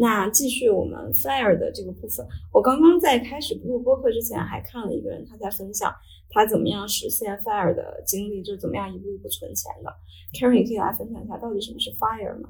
[0.00, 5.92] 那继续我们 fire 的这个部分，我刚刚在开始录播客之前还看了一个人他在分享
[6.30, 9.94] 他怎么样实现 fire 的经历，就是怎么样一步一步存钱的。
[10.32, 12.48] Karen 也可以来分享一下到底什么是 fire 吗？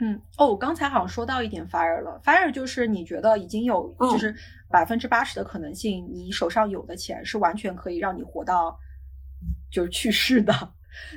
[0.00, 4.34] 嗯，哦，我刚才好像说到一点 fire 了，fire 就是你觉得已经有嗯就是
[4.68, 8.76] 百分之八十的可能性，你手上有的钱是完全可以让你活到
[9.70, 10.52] 就是去世的。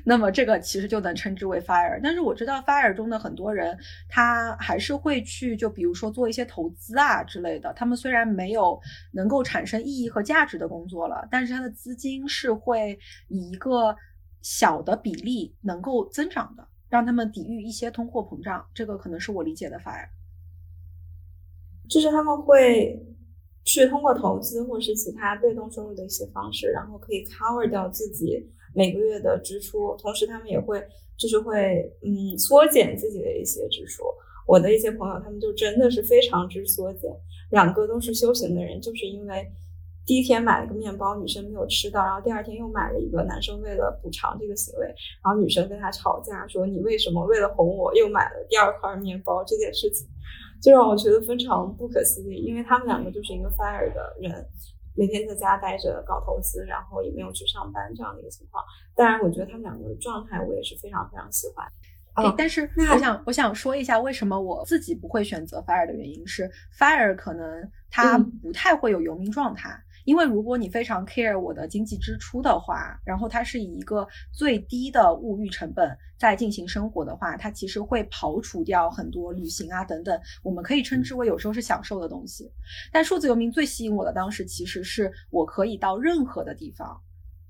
[0.04, 3.78] 那么这个其实就能称之为 fire，但是我知道 fire 中的很多人，
[4.10, 7.74] 他还是会去就比如说做一些投资啊之类的。
[7.74, 8.80] 他们虽然没有
[9.12, 13.96] 能够产生意义和价值的工作了，但是他的资金是会以一个
[14.42, 18.66] 小的比例能够增长的，让他们抵御一些通货膨胀。
[18.74, 20.08] 这个可能是我理解的 fire。
[21.90, 23.02] 就是他们会
[23.64, 28.46] 去通过投资或是其他被动收入的一些方式，然后可以 cover 掉自己
[28.78, 30.82] 每个月的支出，同时他们也会
[31.18, 34.04] 就是会嗯缩减自己的一些支出。
[34.46, 37.12] 我的一些朋友，他们就真的是非常之缩减，
[37.50, 39.46] 两个都是修行的人，就是因为
[40.06, 44.86] 第一天买了个面包，女生没有吃到，然后第二天又买了一个，男生为了补偿这个行为，
[45.24, 50.08] 然后女生跟他吵架说你为什么为了哄我又买了第二块面包这件事情。
[50.60, 54.32] 就让我觉得非常不可思议，因为他们两个就是一个 fire 的人，
[54.98, 58.64] 每天在家待着搞投资，然后也没有去上班这样的一个情况。
[58.96, 61.66] 当然，我觉得他们两个的状态我也是非常非常喜欢。
[62.14, 69.70] 哎哦，但是那我想我想说一下，为什么我自己不会选择 fire 的原因是，fire 可能它嗯不太会有游民状态。
[70.08, 82.50] 因为如果你非常 care 我的经济支出的话，然后它是以一个最低的物欲成本在进行生活的话，它其实会刨除掉很多旅行啊等等，我们可以称之为有时候是享受的东西。
[82.90, 86.98] 但数字游民最吸引我的当时其实是我可以到任何的地方，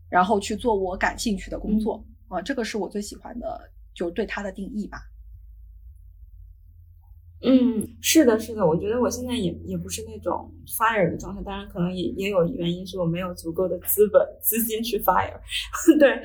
[0.09, 4.97] 然后去做我感兴趣的工作啊、这个是我最喜欢的，就对它的定义吧。
[7.43, 15.39] 嗯，是的，是的，我觉得我现在也也不是那种 fire 的状态，当然可能也也有原因是我没有足够的资本资金去 fire，
[15.99, 16.21] 对，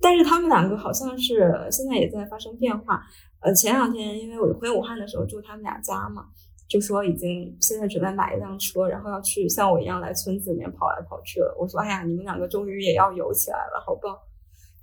[0.00, 3.02] 但是他们两个好像是现在也在发生变化。
[3.40, 6.24] 呃，前两天因为我回武汉的时候住他们俩家嘛，
[6.68, 11.56] 就说已经现在准备买一辆车，然后要去像我一样来村子里面跑来跑去了。
[11.56, 14.12] 我说，哎呀，你们两个终于也要游起来了，好棒！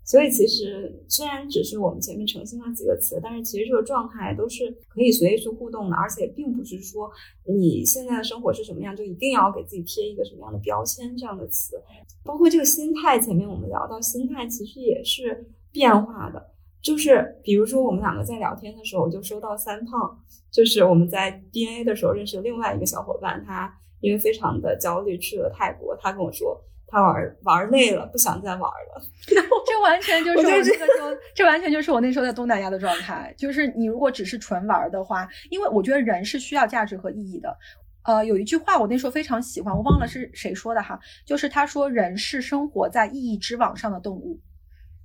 [0.05, 7.09] 所以其实虽然只是我们前面澄清了几个词，但是其实这个状态都是可以随意去互动的，而且并不是说
[7.45, 11.75] 你现在的生活是什么样，就一定要给自己贴一个什么样的标签这样的词。
[12.23, 16.51] 包括这个心态，前面我们聊到心态其实也是变化的。
[16.81, 20.19] 就是比如说我们两个在聊天的时候，我就收到三胖，
[20.51, 29.01] 就是我们在 DNA 的时候认识的另外一个小伙伴，他因为非常的焦虑去了泰国，他跟我说他玩玩累了，不想再玩了。
[29.67, 30.71] 这完全就是我那个时
[31.01, 33.33] 候，这完全就是我那时候在东南亚的状态。
[33.37, 37.57] 就是你如果只是纯玩的话，因为我觉得人是需要价值和意义的。
[38.03, 44.39] 呃，有一句话我那时候非常喜欢，我忘了是谁说的哈，就是他说人是生活在意义之网上的动物。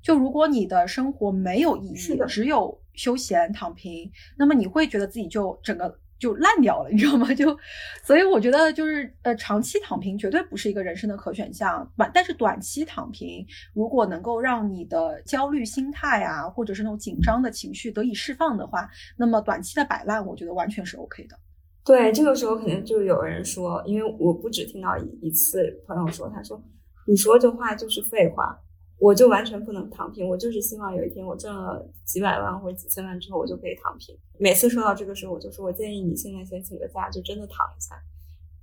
[0.03, 7.27] 就如果你的生活没有意义，只有休闲躺平，那么你会觉得自己就整个就烂掉了，你知道吗？
[7.35, 7.59] 就，
[8.05, 11.91] 所以我觉得就是呃，长期躺平绝对不是一个人生的可选项。
[11.97, 21.37] 短，但是短期躺平，如果能够让你的焦虑心态啊，或者是那种紧张的情绪得以释放的话，那么短期的摆烂，我觉得完全是 OK 的。
[21.83, 26.63] 对，这个时候肯定就有人说，因为我不止听到一一次朋友说，他说
[27.07, 28.57] 你说这话就是废话，
[29.01, 34.15] 我就完全不能躺平，我就是希望有一天我赚了几百万或者几千万之后，我就可以躺平。
[34.39, 37.97] 每次说到这个时候，我就说我建议你现在先请个假，就真的躺一下，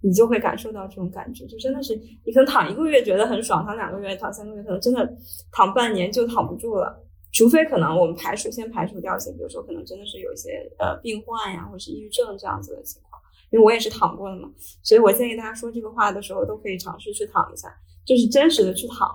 [0.02, 5.12] 你就会感受到这种感觉，就真的是你可能躺一个月觉得很爽，躺两个月、躺三个月，可能真的
[5.52, 7.04] 躺半年就躺不住了。
[7.34, 13.22] 除非可能我们排除先排除掉一些，比如说可能真的是有一些呃病患呀，或者是抑郁症这样子的情况，
[13.52, 14.50] 因为我也是躺过的嘛，
[14.82, 17.68] 所以我建议大家说这个话的时候都可以尝试去躺一下，
[18.06, 19.08] 就是真实的去躺，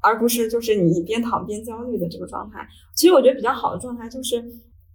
[0.00, 2.66] 而不是就是你边躺边焦虑的这个状态。
[2.94, 4.44] 其实我觉得比较好的状态就是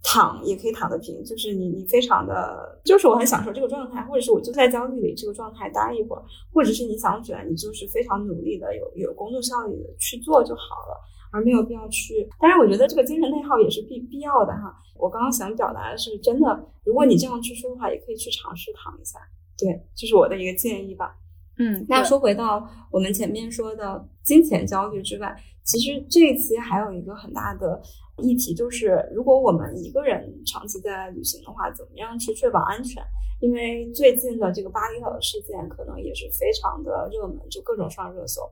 [0.02, 11.00] 躺也可以躺得平，就是你你非常的，就是我很享受这个状态，或者是我就在焦虑里这个状态待一会儿，或者是你想卷，你就是非常努力的有有工作效率的去做就好了。
[11.32, 14.72] 而没有必要去，当然，我觉得这个精神内耗也是必必要的哈。
[14.96, 19.18] 我刚刚想表达的是，真的，如果你这样去说的话，也可以去尝试躺一下，
[19.58, 21.14] 对，这是我的一个建议吧。
[21.58, 27.80] 嗯，那说回到我们前面说的金钱焦虑之外，其实这一期还有一个很大的
[28.22, 33.02] 议题，就是如果我们一个人长期在外旅行的话，怎么样去确保安全？
[33.40, 38.42] 因为最近的这个巴厘岛的事件可能也是非常的热门，就各种上热搜。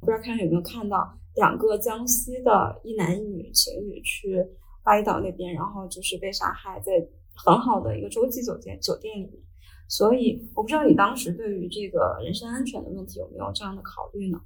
[0.00, 4.44] 不知道看有没有看到两个江西的一男一女情侣去
[4.82, 6.92] 巴厘岛那边，然后就是被杀害，在
[7.34, 9.32] 很好的一个洲际酒店酒店里面。
[9.88, 14.40] 所以我不知道你当时对于这个人身安全的问题有没有这样的考虑呢？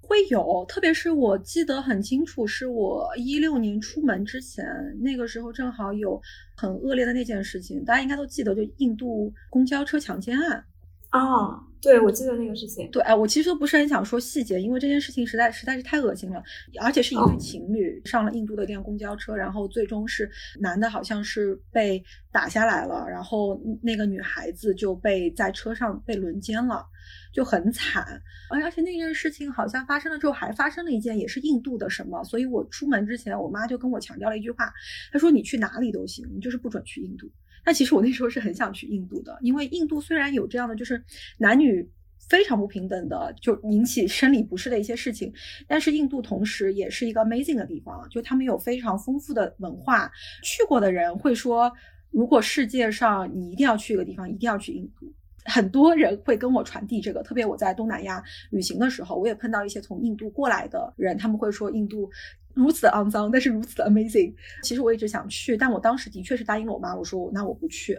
[0.00, 4.64] 会有，特别是我记得很清楚，是我一六年出门之前，
[5.00, 6.20] 那个时候正好有
[6.56, 10.64] 很恶劣的那件事情，大家应该都记得，就印度公交车强奸案。
[11.12, 12.90] 啊，对，我记得那个事情。
[12.90, 16.42] 对，哎，我其实都不是很想说细节，因为这件事情实在实在是太恶心了，
[16.80, 22.02] 而且是一对情侣上了印度的一辆公交车，然后最终是男的好像是被
[22.32, 26.82] 打下来了，然后那个女孩子就被在车上被轮奸了，
[27.30, 28.22] 就很惨。
[28.48, 34.72] 而而且那件事情好像发生了之后，还发生了一件也是印度的什么，所以我出门之前，我妈就跟我强调了一句话，
[35.12, 37.30] 她说你去哪里都行，你就是不准去印度。
[37.64, 41.02] 但其实我那时候是很想去印度的，因为印度虽然有这样的就是
[41.38, 41.88] 男女
[42.28, 45.32] 非常不平等的，就引起生理不适的一些事情，
[45.66, 50.10] 但是印度同时也是一个 amazing 的地方，就他们有非常丰富的文化。
[50.42, 51.72] 去过的人会说，
[52.10, 55.12] 如果世界上你一定要去一个地方，一定要去印度。
[55.44, 62.08] 很多人会跟我传递这个，特别我在东南亚旅行的时候，我也碰到一些从印度过来的人，他们会说印度。
[62.54, 64.34] 如此肮脏，但是如此的 amazing。
[64.62, 67.92] 其实我一直想去，但我当时的确是答应了我妈，我说那我不去，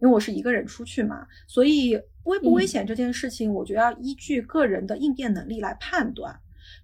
[0.00, 1.26] 因为我是一个人出去嘛。
[1.46, 6.34] 所以危不危险这件事情，我觉得要依据个人的应变能力来判断。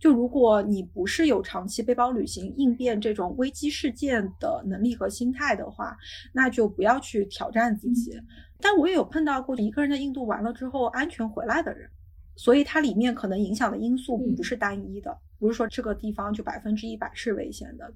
[0.01, 5.97] 就如果你不是有长期背包旅行应变这种危机事件的能力和心态的话，
[6.33, 8.13] 那就不要去挑战自己。
[8.61, 11.89] 但我也有碰到过一个人在印度完了之后安全回来的人。
[12.37, 17.93] 所以它里面可能影响的因素不是单一的，不是说这个地方就百分之一百是危险的，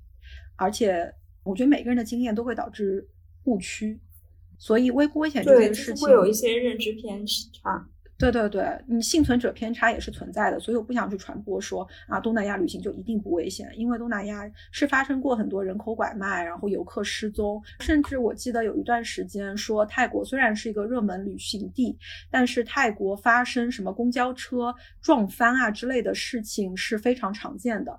[0.57, 1.14] 而且
[1.45, 3.07] 我觉得每个人的经验都会导致
[3.45, 4.01] 误区，
[4.59, 7.88] 所以危不危险这件事情会有一些认知偏差。
[8.20, 21.96] 对对对，你幸存者偏差也是存在的，所以我不想去传播说啊，东南亚旅行就一定不危险，因为东南亚是发生过很多人口拐卖，然后游客失踪，甚至我记得有一段时间说泰国虽然是一个热门旅行地，
[22.30, 27.98] 但是泰国发生什么公交车撞翻啊之类的事情是非常常见的。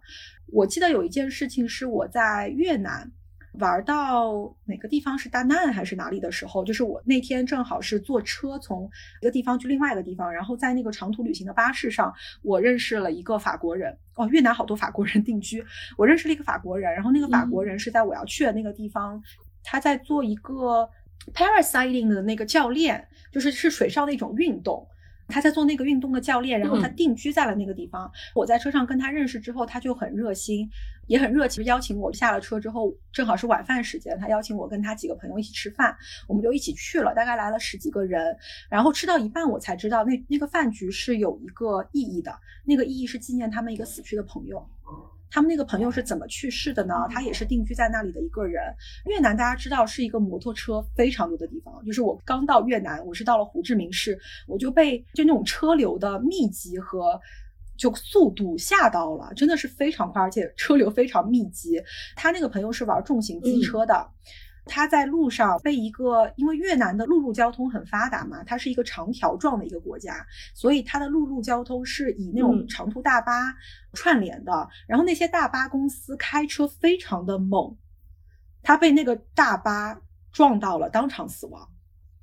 [0.53, 3.11] 我记得有一件事情是我在越南。
[3.53, 8.89] 玩到哪个地方是大难还是哪里的时候，就是我那天正好是坐车从
[9.21, 13.97] 一个地方去另外一个地方，然后在那个长途旅行的巴士上，我认识了一个法国人。
[14.15, 15.63] 哦，越南好多法国人定居，
[15.97, 19.21] 我认识了一个法国人，然后那个法国人是在我要去的那个地方，
[19.63, 20.87] 他在做一个
[21.33, 24.87] parasailing 的那个教练，就是是水上的一种运动。
[25.31, 28.11] 他在做那个运动的教练，然后他定居在了那个地方。
[28.35, 30.69] 我在车上跟他认识之后，他就很热心，
[31.07, 35.95] 也很热情，邀请我下了车之后，正好是晚饭时间，他邀请我跟他几个朋友一起吃饭，
[36.27, 38.37] 我们就一起去了，大概来了十几个人。
[38.69, 44.67] 然后吃到一半，我才知道那那个饭局是有一个意义的，那个意义是纪念他们一个死去的朋友。
[45.31, 46.93] 他们那个朋友是怎么去世的呢？
[47.09, 48.61] 他也是定居在那里的一个人。
[49.05, 57.19] 越南大家知道是一个摩托车非常多的地方，就是我刚到越南，我是到了胡志明市，我就被就那种车流的密集和
[57.77, 61.81] 就速度吓到了，真的是非常快，而且车流非常密集。
[62.15, 64.09] 他那个朋友是玩重型机车的。
[64.73, 73.53] 他在路上被一个，因为越南的陆路交通很发达嘛，它是一个长条状的一个国家，所以它的陆路交通是以那种长途大巴
[73.91, 74.69] 串联的。
[74.87, 77.77] 然后那些大巴公司开车非常的猛，
[78.63, 80.01] 他被那个大巴
[80.31, 81.67] 撞到了，当场死亡。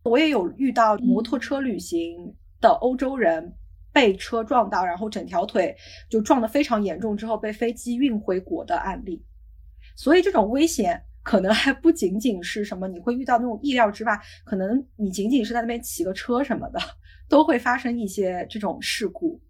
[0.04, 3.54] 我也有遇到摩托车旅行的欧洲人
[3.92, 5.76] 被车撞到，然后整条腿
[6.08, 9.22] 就撞得非常严重，之后被飞机运回国的案例。
[9.94, 11.04] 所以这种危险。
[11.22, 16.78] 可能还不仅仅是什么，你会遇到那种意料之外，可能你仅仅是在那边骑个车什么的，
[17.28, 19.40] 都会发生一些这种事故。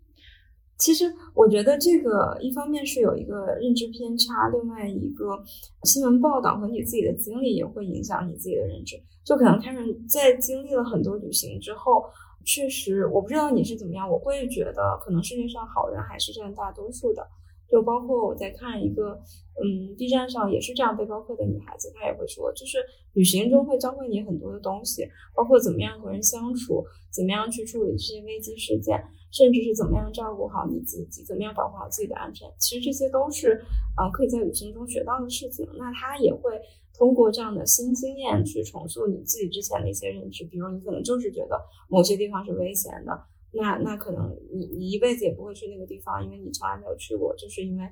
[0.77, 5.43] 其实我觉得这个一方面是有一个认知偏差，另外一个
[5.83, 8.95] 新闻报道和你自己的经历也会影响你自己的认知。
[9.25, 12.05] 就可能他们在经历了很多旅行之后，
[12.45, 17.27] 确实我不知道你是怎么样，我会觉得可能世界上好人还是占大多数的。
[17.71, 19.21] 就包括我在看一个，
[19.61, 22.79] 嗯，B 站上也是这样背包客的女孩子，她也会说，就是
[23.13, 28.99] 旅行中会教会你很多的东西，包括怎么样和人相处，怎么样去处理这些危机事件，
[29.31, 32.49] 甚至是怎么样照顾好你自己，怎么样保护好自己的安全。
[32.59, 33.61] 其实这些都是，
[33.99, 35.69] 呃，可以在旅行中学到的事情。
[35.77, 36.59] 那她也会
[36.97, 43.13] 通过这样的新经验去重塑你自己之前的一些认知，比如你可能就是觉得某些地方是危险的。
[43.53, 47.85] 那那可能你你一辈子也不会去那个地方，因为你从来没有去过，就是因为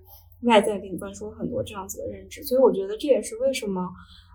[0.42, 2.42] 外在给你灌输很多这样子的认知。
[2.44, 3.88] 所以我觉得这也是为什么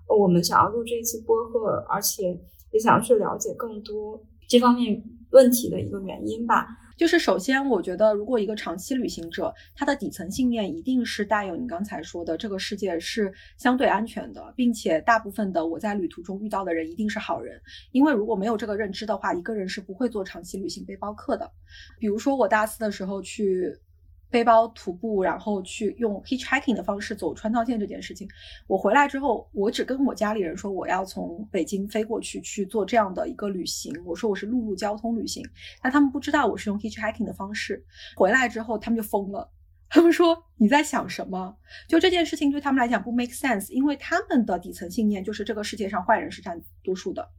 [0.08, 2.40] 我们想要录这一期播客，而且
[2.72, 6.68] 也想要去了解更多这方面问题的一个原因吧。
[7.02, 17.60] 就是首先，我觉得如果一个长期旅行者，他的底层信念一定是带有你刚才说的这个世界是相对安全的，并且大部分的我在旅途中遇到的人一定是好人。
[17.92, 21.52] 因为如果没有这个认知的话，一个人是不会做长期旅行背包客的。
[21.98, 23.76] 比如说我大四的时候去。
[24.32, 28.28] 背包徒步，然后去用 hitchhiking 的方式走川藏线这件事情，
[28.66, 33.94] 我回来之后，我只跟我家里人说我要从北京飞过去去做这样的一个旅行。
[34.06, 35.46] 我说我是陆路交通旅行，
[35.82, 37.84] 但他们不知道我是用 hitchhiking 的方式。
[38.16, 39.52] 回来之后，他们就疯了，
[39.90, 41.58] 他们说你在想什么？
[41.90, 47.30] 就这件事情对他们来讲不 make sense，因为他们的底层信念就是这个世界上坏人是占多数的。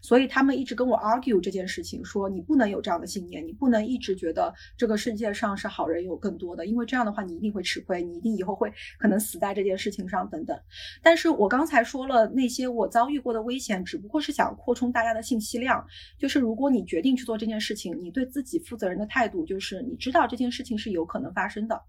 [0.00, 10.58] 所以他们一直跟我 argue 这件事情，说你不能有这样的信念，你不能一直觉得这个世界上是好人有更多的，因为这样的话你一定会吃亏，你一定以后会可能死在这件事情上等等。
[11.02, 15.84] 但是我刚才说了那些我遭遇过的危险，只不过是想扩充大家的信息量。
[16.18, 21.80] 就是如果你决定去做这件事情，你对自己负责任的态度就是你知道这件事情是有可能发生的。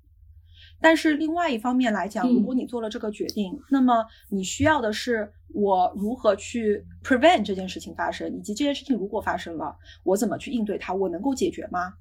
[0.82, 10.94] 但是另外一方面来讲，如果你做了这个决定，那么你需要的是我如何去 prevent 这件事情发生，以及这件事情如果发生了，我怎么去应对它？
[10.94, 11.94] 我能够解决吗？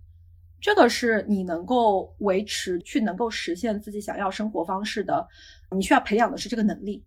[0.60, 5.26] 这个是你能够维持去能够实现自己想要生活方式的，
[5.72, 7.04] 你需要培养的是这个能力。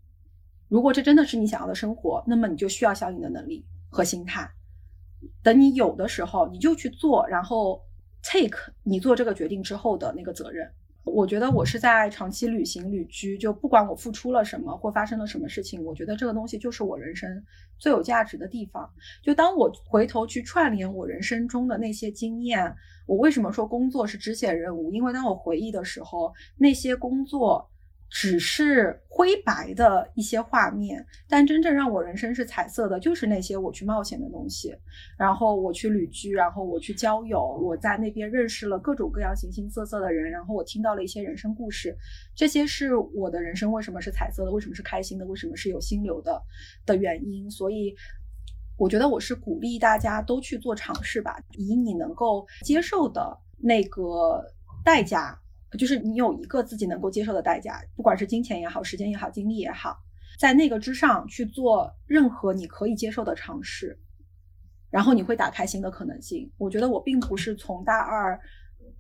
[0.67, 4.49] 如果这真的是你想要的生活，那么你就需要相应的能力和心态。
[5.41, 7.81] 等你有的时候，你就去做，然后
[8.21, 10.69] take 你做这个决定之后的那个责任。
[11.05, 17.29] 我觉得我是在长期旅行旅居，就不管我付出了什么或发生了什么事情，我觉得这个东西就是我人生
[17.77, 18.89] 最有价值的地方。
[19.23, 22.75] 就当我回头去串联我人生中的那些经验，
[23.05, 24.91] 我为什么说工作是支线任务？
[24.91, 27.69] 因为当我回忆的时候，那些工作。
[28.17, 34.73] 只是灰白的一些画面，但真正让我人生是彩色的，就是那些我去冒险的东西，
[35.17, 41.93] 然后我去旅居，然后我去交友，我在那边认识了各种各样形形色色的人，然后我听到了一些人生故事，
[42.33, 46.41] 这些是我的人生为什么是彩色的，为什么是开心的，为什么是有心流的
[46.85, 47.51] 的原因。
[47.51, 47.93] 所以，
[48.77, 54.41] 我觉得我是鼓励大家都去做尝试吧，以你能够接受的那个
[54.85, 55.37] 代价。
[55.75, 59.97] 就是你有一个自己能够接受的代价，不管是金钱也好，时间也好，精力也好，
[60.39, 63.99] 在那个之上去做任何你可以接受的尝试，
[64.89, 66.51] 然后你会打开新的可能性。
[66.57, 68.39] 我觉得我并不是从大二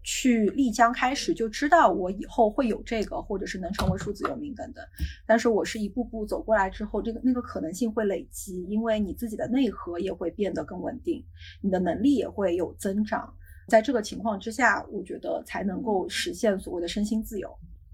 [0.03, 4.83] 去丽江开始就知道我以后会有这个，或者是能成为数字游民等等，
[5.25, 11.25] 但是我是一步步走过来之后，这个那个可能性会累积，因为你自己的内核也会变得更稳定，
[11.61, 13.33] 你的能力也会有增长。
[13.67, 17.49] 在这个情况之下，我觉得才能够实现所谓的身心自由。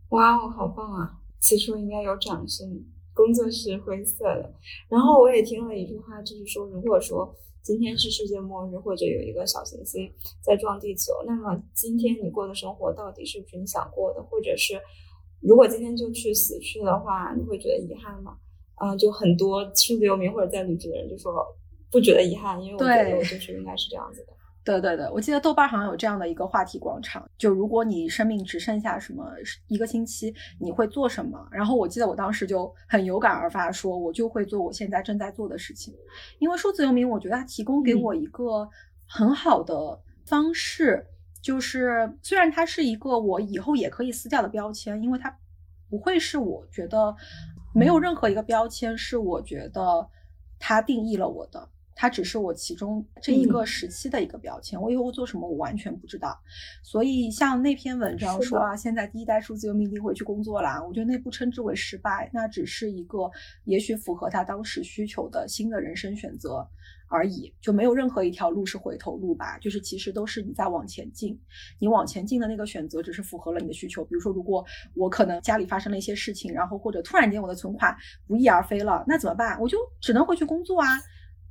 [0.10, 1.18] 哇哦，好棒啊！
[1.40, 2.84] 此处应该有掌声。
[3.14, 4.54] 工作是灰色的。
[4.88, 10.12] 然后我也听了一句话，就是说，如果说今天是世界末日，或者有一个小行星
[10.42, 14.24] 在撞地球，那么今天你过的生活到底是不是你想过的？
[14.24, 14.80] 或者是
[15.42, 18.38] 如果今天就去死去的话，你会觉得遗憾吗？
[18.76, 21.46] 啊，就很多数字游民或者在旅居的人就说
[21.92, 24.34] 不觉得遗憾，因为我觉得我就是应该是这样子的。
[24.64, 29.26] 对对对，我记得豆瓣好像有这样的一个话题广场，就如果你生命只剩下什么
[29.68, 31.48] 一个星期，你会做什么？
[31.52, 35.96] 然后我记得我当时就很有感而发，说我就会做我现在正在做的事情，
[36.38, 38.70] 因为数字游民，我觉得它提供给我一个
[39.08, 41.08] 很好的方式，
[41.42, 45.36] 就是虽然它是一个我以后也可以撕掉的标签，因为它
[45.90, 47.16] 不会是我觉得
[47.74, 50.08] 没有任何一个标签是我觉得
[50.60, 51.68] 它定义了我的。
[51.96, 56.38] 它只是我其中这一个时期的一个标签，我以后会做什么，我完全不知道。
[56.84, 63.30] 所以像那篇文章说啊，现在第一代数字游民一定会去工作啦，我觉得那不称之为失败，那只是一个
[63.66, 66.68] 也许符合他当时需求的新的人生选择
[67.08, 69.58] 而已，就没有任何一条路是回头路吧。
[69.60, 71.38] 就是其实都是你在往前进，
[71.78, 74.04] 你往前进的那个选择只是符合了你的需求。
[74.06, 74.66] 比如说，如果
[74.96, 79.60] 我可能家里发生了一些事情，然后或者突然间我的存款不翼而飞了，那怎么办？
[79.60, 80.88] 我就只能回去工作啊。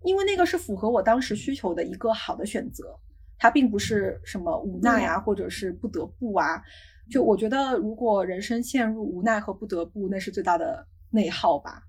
[0.02, 2.98] 因为那个是符合我当时需求的一个好的选择，
[3.38, 6.62] 它并不是什么无奈啊，或者是不得不啊。
[7.10, 11.82] 就我觉得，如果人生陷入无奈和不得不，那是最大的内耗吧。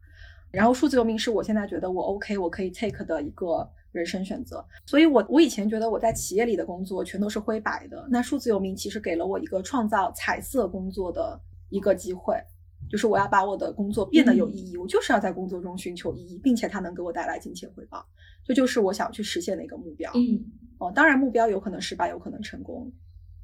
[0.50, 4.66] 然后数字游民是我现在觉得我 OK，我可以 take 的一个人生选择。
[4.86, 11.40] 所以我我以前觉得我在企业里的工作全都是灰白的，那数字游民其实给了我一个创造彩色工作的
[11.70, 12.36] 一个机会。
[12.90, 18.06] 就是我要把我的工作变得有意义，我就是要在工作中寻求意义，并且它能给我带来金钱回报，
[18.44, 20.12] 这就是我想去实现的一个目标。
[20.14, 20.44] 嗯，
[20.78, 22.92] 哦，当然目标有可能失败，有可能成功，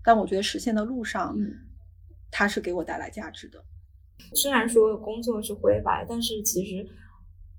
[0.03, 1.35] 但我觉得实现的路上，
[2.29, 3.63] 它是给我带来价值的。
[4.33, 6.85] 虽然说工作是灰白，但是其实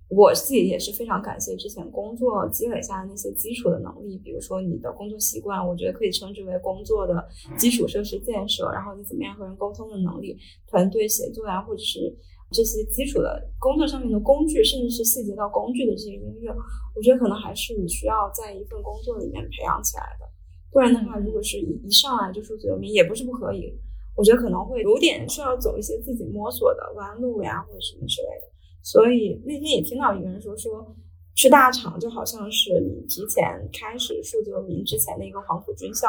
[0.08, 7.28] 我自己也是非常感谢之前工作积累下的那些基础的能力，比如说你的工作习惯，我觉得可以称之为工作的
[7.58, 8.70] 基础设施建设。
[8.72, 10.36] 然后你怎么样和人沟通的能力、
[10.66, 12.16] 团队协作呀，或者是
[12.50, 16.50] 这些基础的工作上面的工具，甚至是细节到工具的这些音乐，
[16.96, 20.26] 我觉得可能还是你需要在一份工作里面培养起来的。
[20.70, 23.78] 不然的话，如果是一一上来就数字游民，也不是不可以。
[24.16, 28.57] 我觉得可能会有点需要走一些自己摸索的弯路呀，或者什么之类的。
[28.88, 30.96] 所以那天也听到一个人说，说
[31.34, 36.08] 去大厂就好像是你提前开始数字游民之前的一个黄埔军校，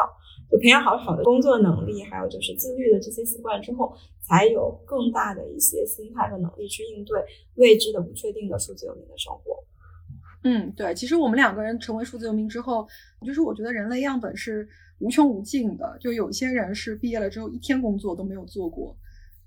[0.49, 7.21] 就培养好好的工作能力，还有就是自律的这些习惯之后，才有更大的一些心态和能力去应对
[7.55, 9.61] 未知的、不确定的数字游民的生活。
[10.45, 12.87] 嗯，对，其实我们两个人成为数字游民之后，
[13.25, 14.65] 就是我觉得人类样本是
[14.99, 18.95] 无穷无尽的，就有些人是毕业了之后一天工作都没有做过。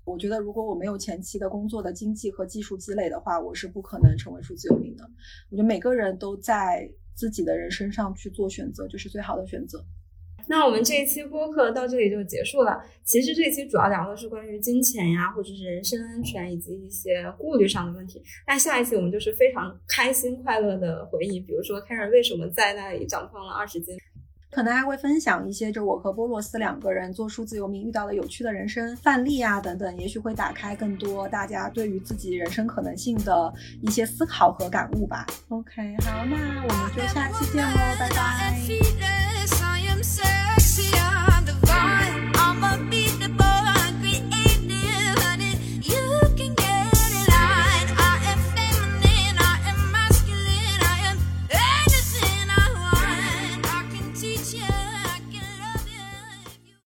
[0.05, 5.03] 我觉得，如果我没有前期的工作的经济和技术积累的话，我是不可能成为数字游民的。
[5.49, 9.83] 我觉得每个人都在自己的人身上去做选择，就是最好的选择。
[10.45, 12.83] 那我们这一期播客到这里就结束了。
[13.05, 18.21] 其实这一期主要聊的是关于金钱呀，或者是人身安全以及一些顾虑上的问题。
[18.45, 23.97] 那下一期我们就是非常开心快乐的回忆，比如说 Karen 为什么在那里长胖了二十斤。
[24.53, 35.25] 可能还会分享一些，就我和波洛斯两个人做数字游民遇到的有趣的人生范例啊，等等，也许会打开更多大家对于自己人生可能性的一些思考和感悟吧。
[35.49, 38.53] OK，好，那我们就下期见喽，拜拜。